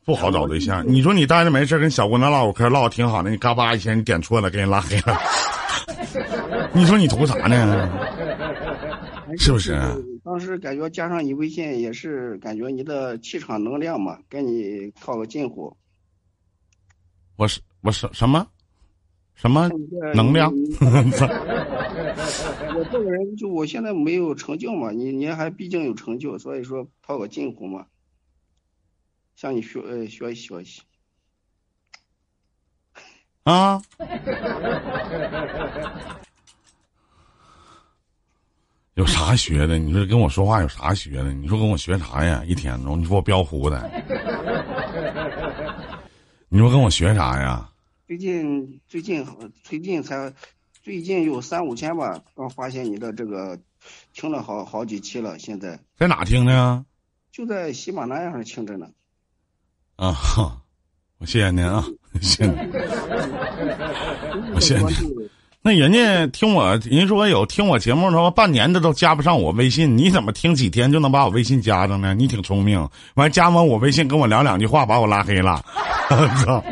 [0.04, 5.18] 不好找对象，你说你待着没事跟小姑娘唠会嗑，唠的挺好的，你嘎巴一下你点错了，给人拉黑了。
[6.74, 7.88] 你说你图啥呢？
[9.38, 9.78] 是不是？
[10.22, 15.74] 当时感觉加上你微信也是感觉你的气场能量嘛，跟你套个近乎。
[17.36, 18.46] 我是我什什么
[19.34, 19.68] 什么
[20.14, 20.50] 能量？
[22.76, 27.84] 我这个人就我现在没有成就嘛，你你还毕竟有成就，所以说套个近乎嘛，
[29.36, 30.80] 向你学呃学习学习。
[33.42, 33.82] 啊？
[38.94, 39.76] 有啥学的？
[39.76, 41.34] 你说跟我说话有啥学的？
[41.34, 42.42] 你说跟我学啥呀？
[42.46, 43.90] 一天中你说我彪呼的，
[46.48, 47.68] 你说跟我学啥呀？
[48.06, 49.26] 最近最近
[49.62, 50.30] 最近才
[50.82, 53.58] 最近有三五天吧，刚发现你的这个
[54.12, 56.84] 听了好好几期了，现在在哪听的呀？
[57.32, 58.86] 就在喜马拉雅上听着呢。
[59.96, 60.60] 啊，哈
[61.18, 61.82] 我谢谢您啊，
[62.20, 62.54] 谢谢您。
[64.54, 65.30] 我谢谢您。
[65.62, 72.12] 那人家听我，人说有听我节目的时候，半年的都加不上我微信，你怎么听几天就能把我微信加上呢？
[72.12, 75.64] 你挺聪明，完加完我微信跟我聊两句话，把我拉黑了，
[76.10, 76.62] 我操！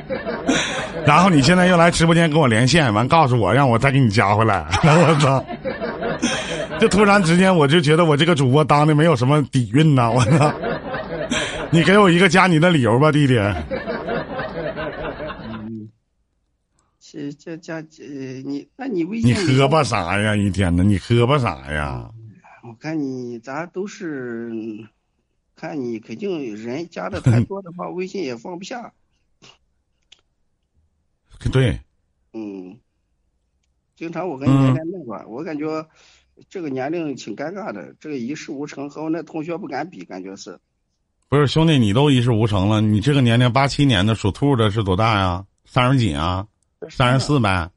[1.06, 5.44] 然后你现在又来直播间跟我连线，完告诉我让我再给你加回来， 我操！
[6.78, 10.52] 就突然之间我就觉得我这个主播当的没有什么底蕴呐，我操！
[11.70, 13.34] 你给我一个加你的理由吧，弟弟。
[17.00, 18.02] 这这加这
[18.44, 20.34] 你，那你微信你喝吧啥呀？
[20.34, 22.08] 一天的你喝吧啥呀？
[22.64, 24.50] 我看你咱都是，
[25.54, 28.92] 看你肯定人加的太多的话，微信也放不下。
[31.50, 31.80] 对，
[32.32, 32.78] 嗯，
[33.96, 35.86] 经常我跟你连连麦吧，我感觉
[36.48, 40.58] 这个年龄挺尴尬的，这个一事无成，和我那同学不敢比，感觉是。
[41.28, 45.46] 不是兄弟，你都一事无成了，你这个年龄八七年的属兔的是多大呀？
[45.64, 46.46] 三十几啊？
[46.90, 47.70] 三十四呗，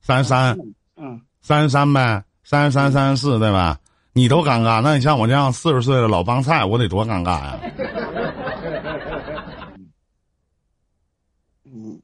[0.00, 0.58] 三十三，
[0.96, 3.80] 嗯，三十三呗，三十三、三十四对吧？
[4.12, 7.60] 你都尴尬，那你像我这样四十岁的老帮菜，我得多尴尬呀！
[11.64, 12.00] 嗯，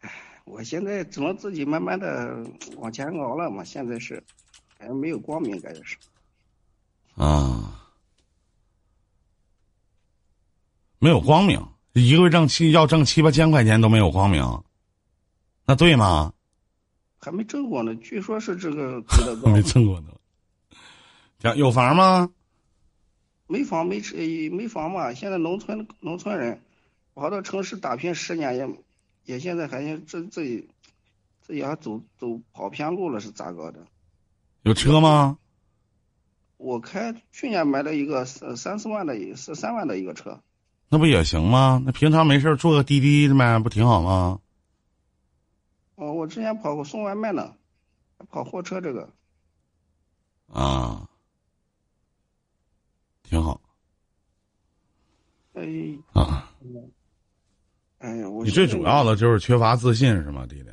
[0.00, 0.10] 唉，
[0.56, 2.42] 我现在只能自己慢慢的
[2.78, 4.24] 往前熬了嘛，现在是，
[4.78, 5.98] 感觉没有光明，感觉是。
[7.14, 7.78] 啊，
[10.98, 14.42] 没有光明，一个月挣七要挣七八千块钱都没有光明，
[15.66, 16.32] 那对吗？
[17.18, 19.04] 还没挣过呢，据说是这个
[19.44, 20.08] 没，挣过呢。
[21.38, 22.30] 讲有房吗？
[23.46, 24.16] 没房没车
[24.52, 25.12] 没房嘛。
[25.12, 26.62] 现在农村农村人
[27.14, 28.66] 跑到城市打拼十年也
[29.26, 30.68] 也现在还这自己
[31.42, 33.86] 自己还走走跑偏路了是咋搞的？
[34.62, 35.38] 有车吗？
[36.56, 40.40] 我开去年买了一个三三四万的一四三万的一个车，
[40.88, 41.82] 那不也行吗？
[41.84, 44.40] 那平常没事儿坐个滴滴的呗，不挺好吗？
[45.96, 47.54] 哦，我之前跑过送外卖呢，
[48.30, 49.12] 跑货车这个，
[50.52, 51.08] 啊，
[53.22, 53.60] 挺好
[55.52, 56.50] 哎啊。
[57.98, 60.70] 哎呀，我你最主要的就是缺乏自信是吗，弟弟？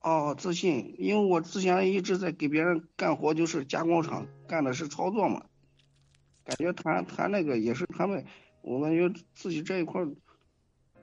[0.00, 5.44] 哦，自信，因为我之前一直在给别人干活，就是加工厂干的是操作嘛，
[6.44, 8.24] 感觉谈谈那个也是他们，
[8.62, 10.08] 我感觉自己这一块儿，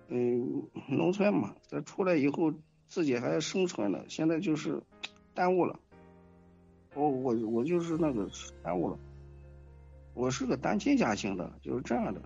[0.08, 2.52] 嗯，农村嘛，这出来以后
[2.88, 4.82] 自己还生存了，现在就是
[5.36, 5.80] 耽误了，
[6.96, 8.28] 我我我就是那个
[8.64, 8.98] 耽误了，
[10.16, 12.20] 我是个单亲家庭的，就是这样的，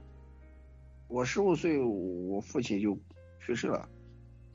[1.12, 2.98] 我十五岁我父亲就
[3.46, 3.88] 去世了。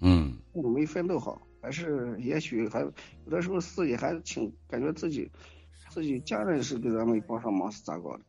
[0.00, 2.92] 嗯我没奋斗好，还是也许还有
[3.30, 5.30] 的时候自己还挺感觉自己
[5.90, 8.24] 自己家人是给咱们帮上忙是咋搞的？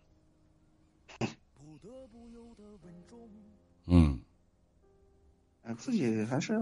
[3.86, 4.20] 嗯，
[5.64, 6.54] 哎，自己还是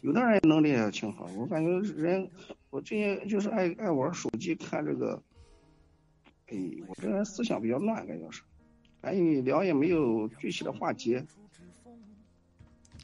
[0.00, 2.30] 有的人能力也挺好，我感觉人
[2.70, 5.22] 我最近就是爱爱玩手机看这个，
[6.46, 8.42] 哎，我这人思想比较乱，感觉是，
[9.12, 11.22] 跟你聊也没有具体的话题，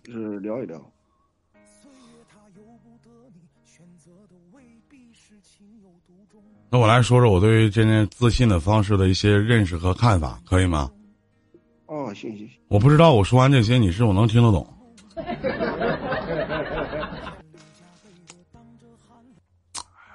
[0.02, 0.80] 就是聊一聊。
[6.70, 10.90] 那我来说说我对这件自信的方式的一些认识和看法，可以吗？
[11.86, 14.64] 哦，行行行，我不知道我说完这些你是否能听得懂。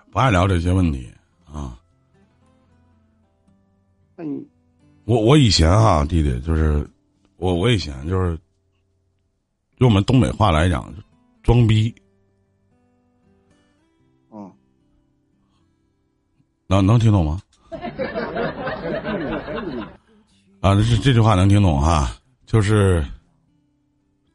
[0.10, 1.14] 不爱聊这些问题
[1.46, 1.78] 啊。
[4.16, 4.48] 那你
[5.06, 6.88] 我我以前哈、弟弟就是
[7.38, 8.38] 我我以前就是
[9.78, 10.92] 用我们东北话来讲，
[11.44, 11.94] 装逼。
[14.32, 14.52] 嗯，
[16.68, 17.40] 能能听懂吗？
[20.62, 23.06] 啊，这这句话能听懂哈，就是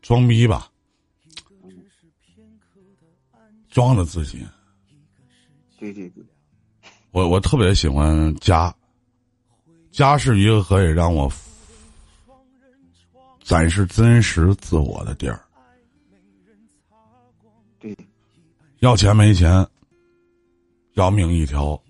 [0.02, 0.70] 装逼吧，
[3.68, 4.46] 装的自己。
[5.80, 6.22] 对对对，
[7.10, 8.72] 我我特别喜欢家，
[9.90, 11.30] 家是一个可以让我
[13.42, 15.40] 展示真实自我的地儿。
[17.78, 17.96] 对，
[18.78, 19.66] 要钱没钱，
[20.94, 21.80] 要命一条，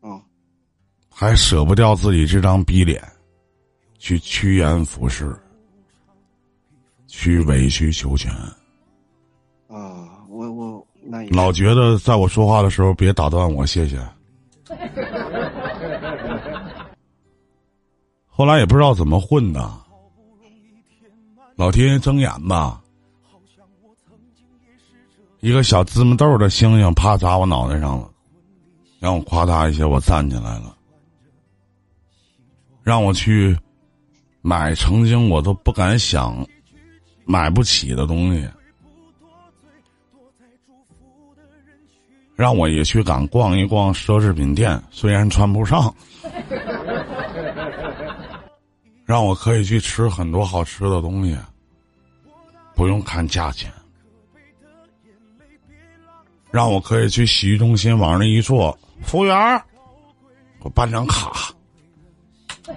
[0.00, 0.20] 哦，
[1.08, 3.02] 还舍不掉自己这张逼脸，
[3.98, 5.38] 去趋炎附势。
[7.10, 8.30] 去委曲求全。
[9.66, 13.98] 啊，我我那也老觉得在我说话的时候别打断我，谢谢。
[18.38, 19.68] 后来也不知道怎么混的，
[21.56, 22.80] 老天爷睁眼吧，
[25.40, 28.08] 一个小芝麻豆的星星啪砸我脑袋上了，
[29.00, 30.76] 让我夸他一下，我站起来了，
[32.84, 33.58] 让我去
[34.40, 36.46] 买曾经我都不敢想
[37.24, 38.48] 买不起的东西。
[42.36, 45.92] 让我也去敢逛一逛奢侈品店，虽然穿不上；
[49.08, 51.34] 让我可以去吃很多好吃的东西，
[52.74, 53.70] 不用看价钱；
[56.50, 59.64] 让我可以去洗浴中心往那一坐，服务员儿，
[60.60, 61.32] 我办张卡。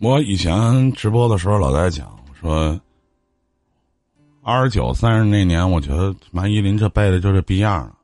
[0.00, 2.18] 我以前直播的时候老在讲。
[2.40, 2.80] 说
[4.42, 7.94] 二十九、三十那年，我觉得马依林这辈子就这逼样了，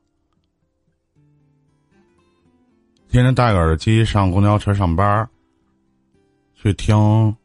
[3.11, 5.29] 天天戴个耳机上公交车上班，
[6.55, 7.35] 去听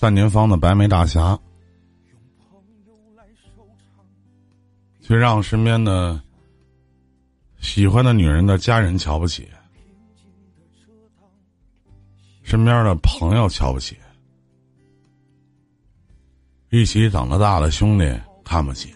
[0.00, 1.32] 单田芳的《白眉大侠》，
[5.00, 6.20] 去让身边的
[7.60, 9.48] 喜欢的女人的家人瞧不起，
[12.42, 13.96] 身边的朋友瞧不起。
[16.70, 18.12] 一起长得大的兄弟
[18.44, 18.92] 看不起，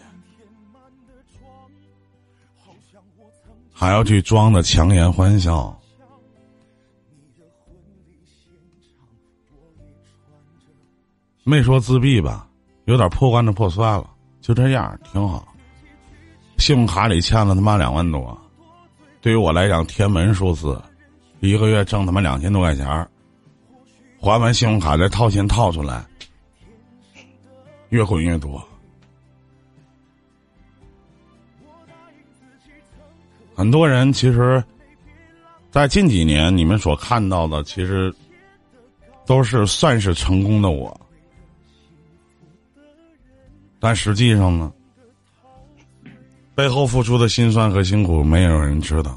[3.71, 5.81] 还要去装的强颜欢笑，
[11.47, 12.47] 没说自闭吧，
[12.85, 14.09] 有点破罐子破摔了，
[14.41, 15.47] 就这样挺好。
[16.57, 18.35] 信用卡里欠了他妈两万多，
[19.21, 20.81] 对于我来讲天文数字，
[21.41, 23.07] 一个月挣他妈两千多块钱儿
[24.19, 26.03] 还完信用卡再套钱套出来。
[27.89, 28.61] 越混越多，
[33.53, 34.61] 很多人其实，
[35.69, 38.11] 在近几年你们所看到的，其实
[39.27, 40.99] 都是算是成功的我，
[43.85, 44.73] 但实际上呢，
[46.55, 49.15] 背后付出的辛酸和辛苦，没有人知道。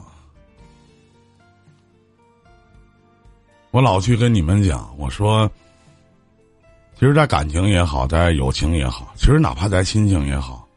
[3.71, 5.51] 我老去跟你们讲，我说。
[6.97, 10.69] 其实，在感情也好，在友情也好，其实哪怕在亲情也好，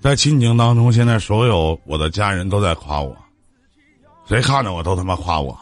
[0.00, 3.14] 在亲情当中，现在所有我的家人都在夸我，
[4.24, 5.54] 谁看着我都他妈夸我。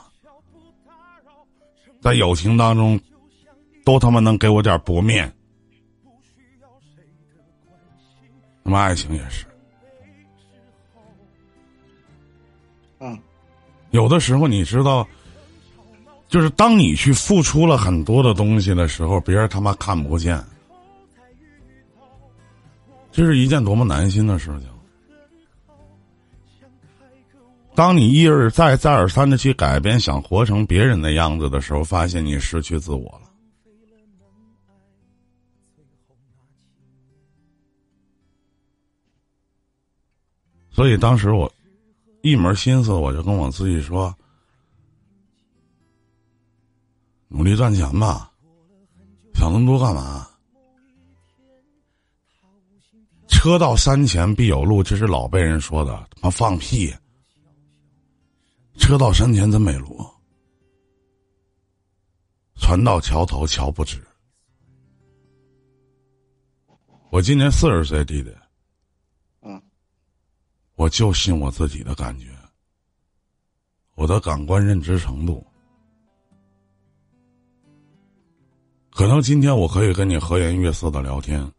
[2.00, 3.00] 在友情当中，
[3.84, 5.32] 都他妈能给我点薄面。
[8.66, 9.46] 那么爱情也是，
[12.98, 13.18] 嗯，
[13.92, 15.08] 有的时候你知道。
[16.28, 20.42] 就是当你去付出了很多的东西的时候，别人他妈看不见，
[23.12, 24.68] 这是一件多么难心的事情。
[27.76, 33.25] 当你一而再、再而三的去改变，想活成别人的样子的时候，发现你失去自我了。
[40.76, 41.50] 所以当时我
[42.20, 44.14] 一门心思，我就跟我自己说。
[47.28, 48.30] 努力赚钱吧，
[49.32, 50.28] 想那么多干嘛？
[53.26, 56.94] 车到山前必有路，这是老辈人说的，他妈放屁！
[58.76, 59.98] 车到山前真没路，
[62.56, 64.06] 船到桥头桥不直。
[67.10, 68.30] 我今年四十岁，弟弟，
[70.76, 72.28] 我就信我自己的感觉，
[73.94, 75.44] 我的感官认知程度。
[78.90, 81.50] 可能今天我可以跟你和颜悦色的聊天，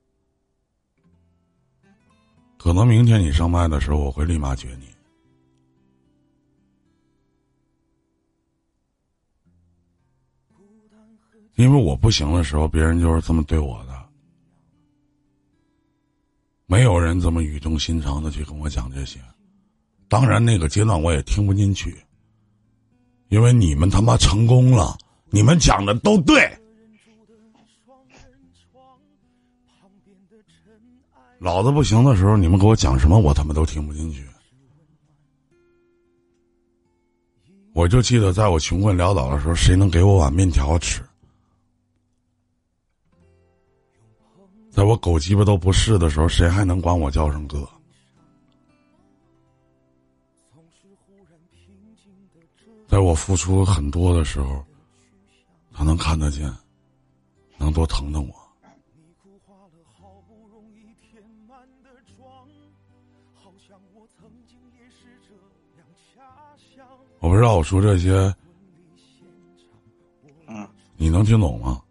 [2.58, 4.88] 可能明天你上麦的时候，我会立马绝你，
[11.56, 14.07] 因为我不行的时候，别人就是这么对我的，
[16.70, 19.20] 没有人这么语重心长的去跟我讲这些，
[20.10, 21.96] 当然那个阶段我也听不进去，
[23.30, 24.98] 因为你们他妈成功了，
[25.30, 26.46] 你们讲的都对。
[31.40, 34.28] 老子不行的时候，你们给我讲什么，我他妈都听不进去。
[37.72, 41.02] 我就记得，在我穷困潦倒的时候，谁能给我碗面条吃？
[44.78, 47.68] 在我狗鸡巴都不是的时候，谁还能管我叫声哥？
[52.88, 54.64] 在我付出很多的时候，
[55.74, 56.54] 他能看得见，
[57.58, 58.36] 能多疼疼我。
[67.18, 68.32] 我不知道我说这些，
[70.46, 71.82] 嗯，你能听懂吗？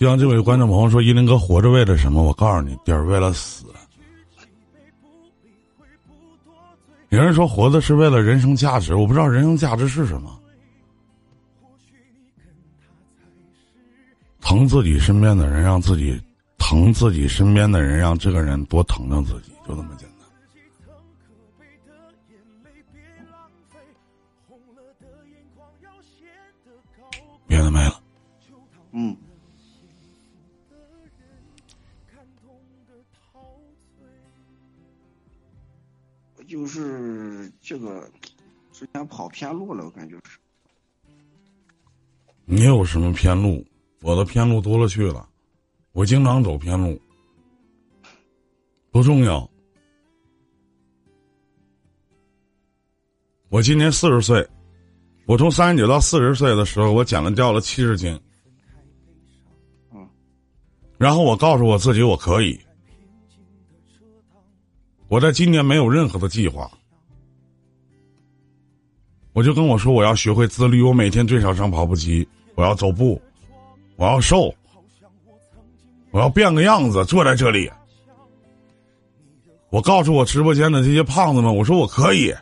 [0.00, 3.66] 就像这位观众朋友说：“依林哥活着为了什么？”我告诉你，弟儿为了死。
[7.10, 10.40] 有人说活的是为了人生价值，我不知道人生价值是什么。
[14.40, 16.18] 疼自己身边的人，让自己
[16.56, 20.26] 疼自己身边的人，让这个人多疼疼自己，就这么简单。
[27.46, 28.00] 别的没了。
[28.92, 29.14] 嗯，
[36.50, 38.10] 就是这个
[38.72, 40.36] 之前跑偏路了，我感觉是。
[42.44, 43.64] 你有什么偏路？
[44.02, 45.28] 我的偏路多了去了，
[45.92, 47.00] 我经常走偏路，
[48.90, 49.48] 不重要。
[53.48, 54.44] 我今年四十岁，
[55.26, 58.20] 我从三十九到四十岁的时候，我减了掉了七十斤。
[59.92, 60.08] 嗯，
[60.98, 62.58] 然后我告诉我自己，我可以。
[65.10, 66.70] 我在今年没有任何的计划，
[69.32, 73.20] 我就跟我说我要学会自律，我每天最少上跑步机，我要走步，
[73.96, 74.54] 我要瘦，
[76.12, 77.68] 我要变个样子，坐在这里。
[79.70, 82.32] 我告诉我直播间的这些胖子们，我说我可以，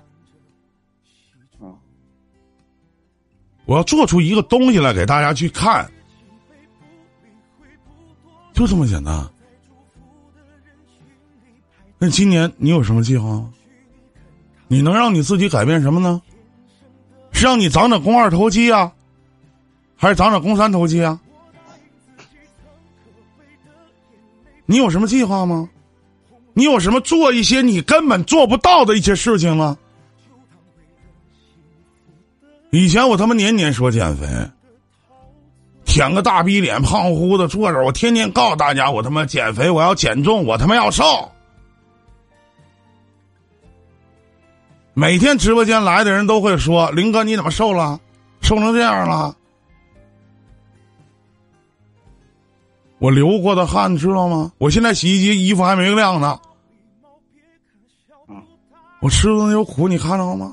[3.64, 5.91] 我要做出一个东西来给大家去看，
[8.53, 9.27] 就这么简单。
[11.99, 13.45] 那今年你有什么计划？
[14.69, 16.21] 你能让你自己改变什么呢？
[17.33, 18.93] 是让你长长肱二头肌啊，
[19.97, 21.19] 还是长长肱三头肌啊？
[24.67, 25.69] 你有什么计划吗？
[26.53, 29.77] 你有什么做一些你根本做不到的一些事情吗？
[32.71, 34.27] 以前我他妈年年说减肥，
[35.85, 41.31] 舔个大逼脸，胖乎乎的坐着，我天天告诉大家，我他妈减肥，我要减重，我他妈要瘦。
[44.99, 48.01] 每天直播间来的人都会说：“林哥，你怎么瘦了？
[48.41, 49.37] 瘦成这样了？”
[52.99, 54.51] 我流过的汗知道吗？
[54.59, 56.37] 我现在洗衣机衣服还没晾呢。
[58.27, 58.43] 嗯，
[58.99, 60.53] 我吃的那有苦，你看到了吗？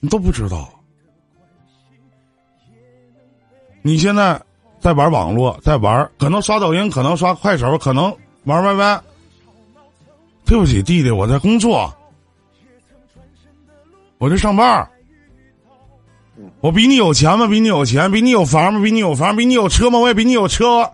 [0.00, 0.68] 你都不知道。
[3.82, 4.42] 你现在
[4.80, 8.12] 在玩网络，在玩，可能刷抖音，可能刷快手，可能
[8.46, 9.00] 玩 YY。
[10.44, 11.92] 对不起，弟弟，我在工作，
[14.18, 14.88] 我在上班儿。
[16.60, 17.46] 我比你有钱吗？
[17.46, 18.10] 比你有钱？
[18.10, 18.80] 比你有房吗？
[18.82, 19.36] 比你有房？
[19.36, 19.98] 比你有车吗？
[19.98, 20.92] 我也比你有车。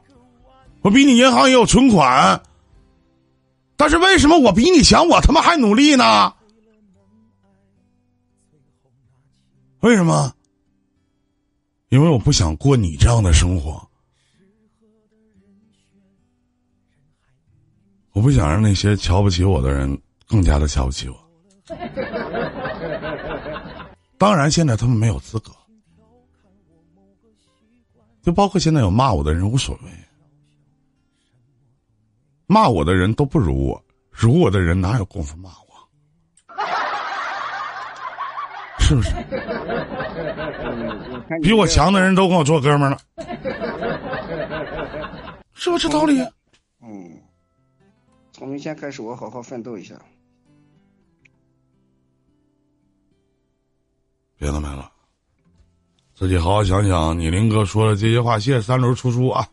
[0.82, 2.40] 我比你银行也有存款。
[3.76, 6.32] 但是为什么我比你强，我他妈还努力呢？
[9.80, 10.32] 为什么？
[11.88, 13.87] 因为我不想过你这样的生活。
[18.18, 19.96] 我不想让那些瞧不起我的人
[20.26, 21.16] 更加的瞧不起我。
[24.18, 25.52] 当然，现在他们没有资格，
[28.20, 29.90] 就包括现在有骂我的人无所谓，
[32.48, 36.58] 骂我的人都不如我，如我的人哪有功夫骂我？
[38.80, 39.14] 是不是？
[41.40, 42.98] 比我强的人都跟我做哥们儿了，
[45.54, 46.20] 是不是这道理？
[46.82, 47.17] 嗯，
[48.38, 50.00] 从明天开始，我好好奋斗一下。
[54.36, 54.92] 别的没了，
[56.14, 57.18] 自己好好想想。
[57.18, 59.44] 你林哥说的这些话，谢谢三轮出书啊！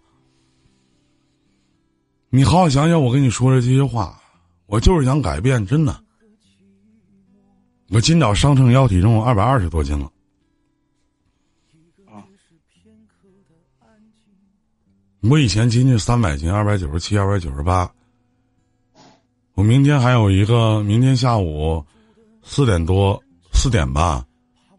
[2.29, 4.21] 你好好想想我跟你说的这些话，
[4.67, 6.03] 我就是想改变，真的。
[7.89, 10.05] 我今早上称腰体重二百二十多斤了。
[12.05, 12.21] 啊，
[15.23, 17.91] 我以前斤斤三百斤，二百九十七，二百九十八。
[19.55, 21.83] 我明天还有一个，明天下午
[22.43, 23.21] 四点多
[23.53, 24.25] 四点吧，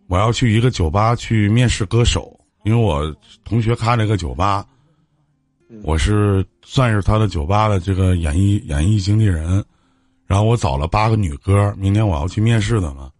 [0.07, 3.11] 我要去一个酒吧去面试歌手，因为我
[3.43, 4.66] 同学开了一个酒吧，
[5.83, 9.64] 我是算是他的酒吧的这个演艺演艺经纪人，
[10.27, 13.11] 然后我找了八个女歌，明天我要去面试的嘛，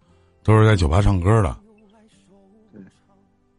[0.45, 1.57] 都是在酒吧唱歌的。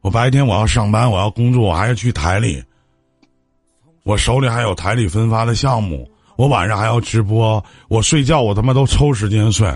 [0.01, 2.63] 我白天我要上班，我要工作，我还要去台里，
[4.03, 6.07] 我手里还有台里分发的项目。
[6.37, 9.67] 我晚上还要直播，我睡觉我他妈都抽时间睡。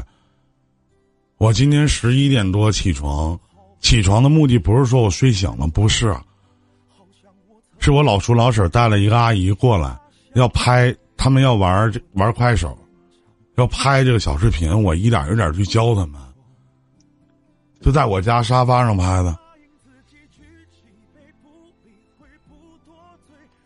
[1.38, 3.38] 我今天十一点多起床，
[3.80, 6.16] 起床的目的不是说我睡醒了，不是，
[7.80, 10.00] 是我老叔老婶带了一个阿姨过来，
[10.36, 12.78] 要拍，他们要玩玩快手，
[13.56, 16.22] 要拍这个小视频，我一点一点去教他们，
[17.82, 19.36] 就在我家沙发上拍的，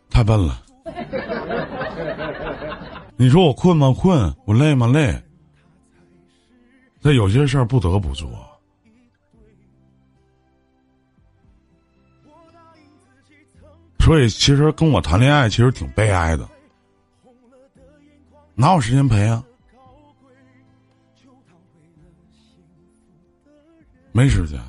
[0.10, 0.62] 太笨了。
[3.18, 3.94] 你说我困吗？
[3.98, 4.36] 困。
[4.46, 4.88] 我累吗？
[4.88, 5.22] 累。
[7.02, 8.30] 但有些事儿不得不做。
[14.00, 16.48] 所以，其实跟我谈恋爱其实挺悲哀的，
[18.54, 19.44] 哪有时间陪啊？
[24.12, 24.60] 没时间，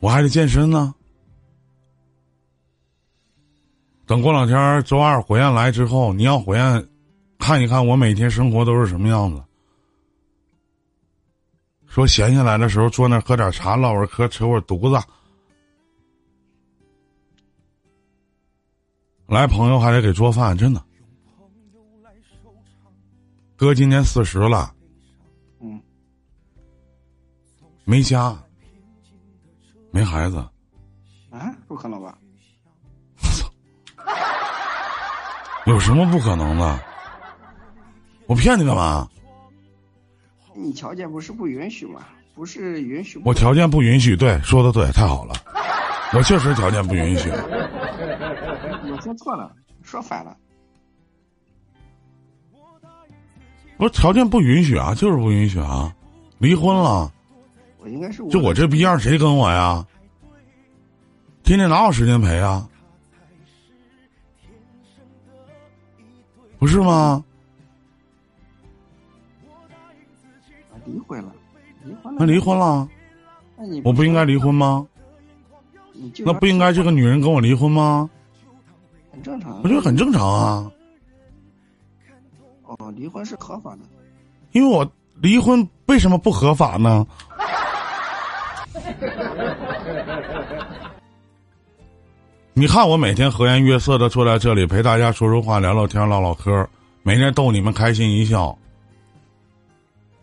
[0.00, 0.94] 我还得健身呢。
[4.06, 6.88] 等过两天周二火焰来之后，你让火焰
[7.38, 9.42] 看一看我每天生活都是什么样子。
[11.86, 15.06] 说闲下来的时候坐那喝点茶唠会儿嗑扯会儿犊子，
[19.26, 20.82] 来朋友还得给做饭，真的。
[23.56, 24.74] 哥今年四十了，
[25.60, 25.80] 嗯，
[27.84, 28.36] 没家，
[29.92, 30.36] 没孩子，
[31.30, 32.18] 啊，不可能吧？
[35.66, 36.80] 有什么不可能的？
[38.26, 39.08] 我骗你干嘛？
[40.54, 42.00] 你条件不是不允许吗？
[42.34, 43.28] 不是允许不。
[43.28, 45.34] 我条件不允许，对，说的对，太好了，
[46.14, 47.30] 我确实条件不允许。
[47.30, 49.52] 我说错了，
[49.82, 50.36] 说反了。
[53.76, 55.92] 不是条件不允许啊，就是不允许啊，
[56.38, 57.12] 离婚了。
[57.78, 59.84] 我应该是就我这逼样，谁跟我呀？
[61.42, 62.66] 天天哪有时间陪啊？
[66.64, 67.22] 不是吗？
[70.86, 71.30] 离婚了，
[71.84, 72.18] 离婚了。
[72.18, 72.88] 那离婚了，
[73.58, 74.86] 那你我不应该离婚吗？
[75.92, 78.08] 你就那不应该这个女人跟我离婚吗？
[79.12, 79.60] 很正常。
[79.62, 80.72] 我觉得很正常啊，
[82.62, 83.80] 哦，离婚是合法的。
[84.52, 84.90] 因为我
[85.20, 87.06] 离婚为什么不合法呢？
[92.56, 96.64] 你看我每天和颜悦色的坐在这里陪大家说说话、聊聊天、唠唠嗑，
[97.02, 98.56] 每天逗你们开心一笑。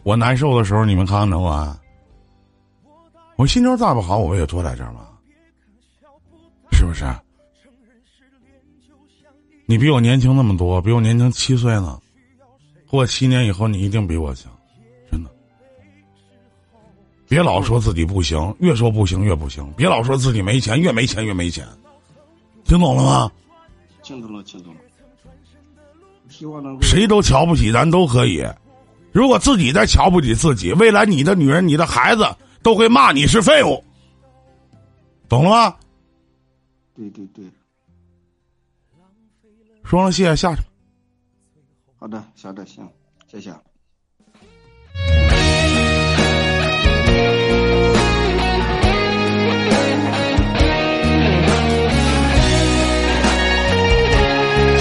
[0.04, 1.78] 我难受的时候，你们看看能完？
[3.36, 5.10] 我心情再不好，我不也坐在这儿吗？
[6.72, 7.04] 是不是？
[9.66, 12.00] 你比我年轻那么多，比我年轻七岁呢。
[12.88, 14.50] 过七年以后，你一定比我强，
[15.12, 15.30] 真的。
[17.28, 19.70] 别老说自己不行，越说不行越不行。
[19.76, 21.68] 别老说自己没钱，越没钱越没钱。
[22.72, 23.30] 听懂了吗？
[24.02, 24.80] 听懂了，听懂了。
[26.30, 28.42] 希望能够谁都瞧不起咱都可以，
[29.12, 32.24] 如果自己再瞧不起自己，未来你的女人、你的孩子
[32.64, 33.84] 都会骂你是废物，
[35.28, 35.76] 懂了吗？
[36.96, 37.44] 对对对，
[39.84, 40.68] 说了谢谢，下去吧。
[41.98, 42.90] 好的，晓得，行，
[43.28, 43.54] 谢谢。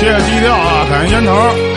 [0.00, 1.69] 谢谢低调啊，感谢烟头。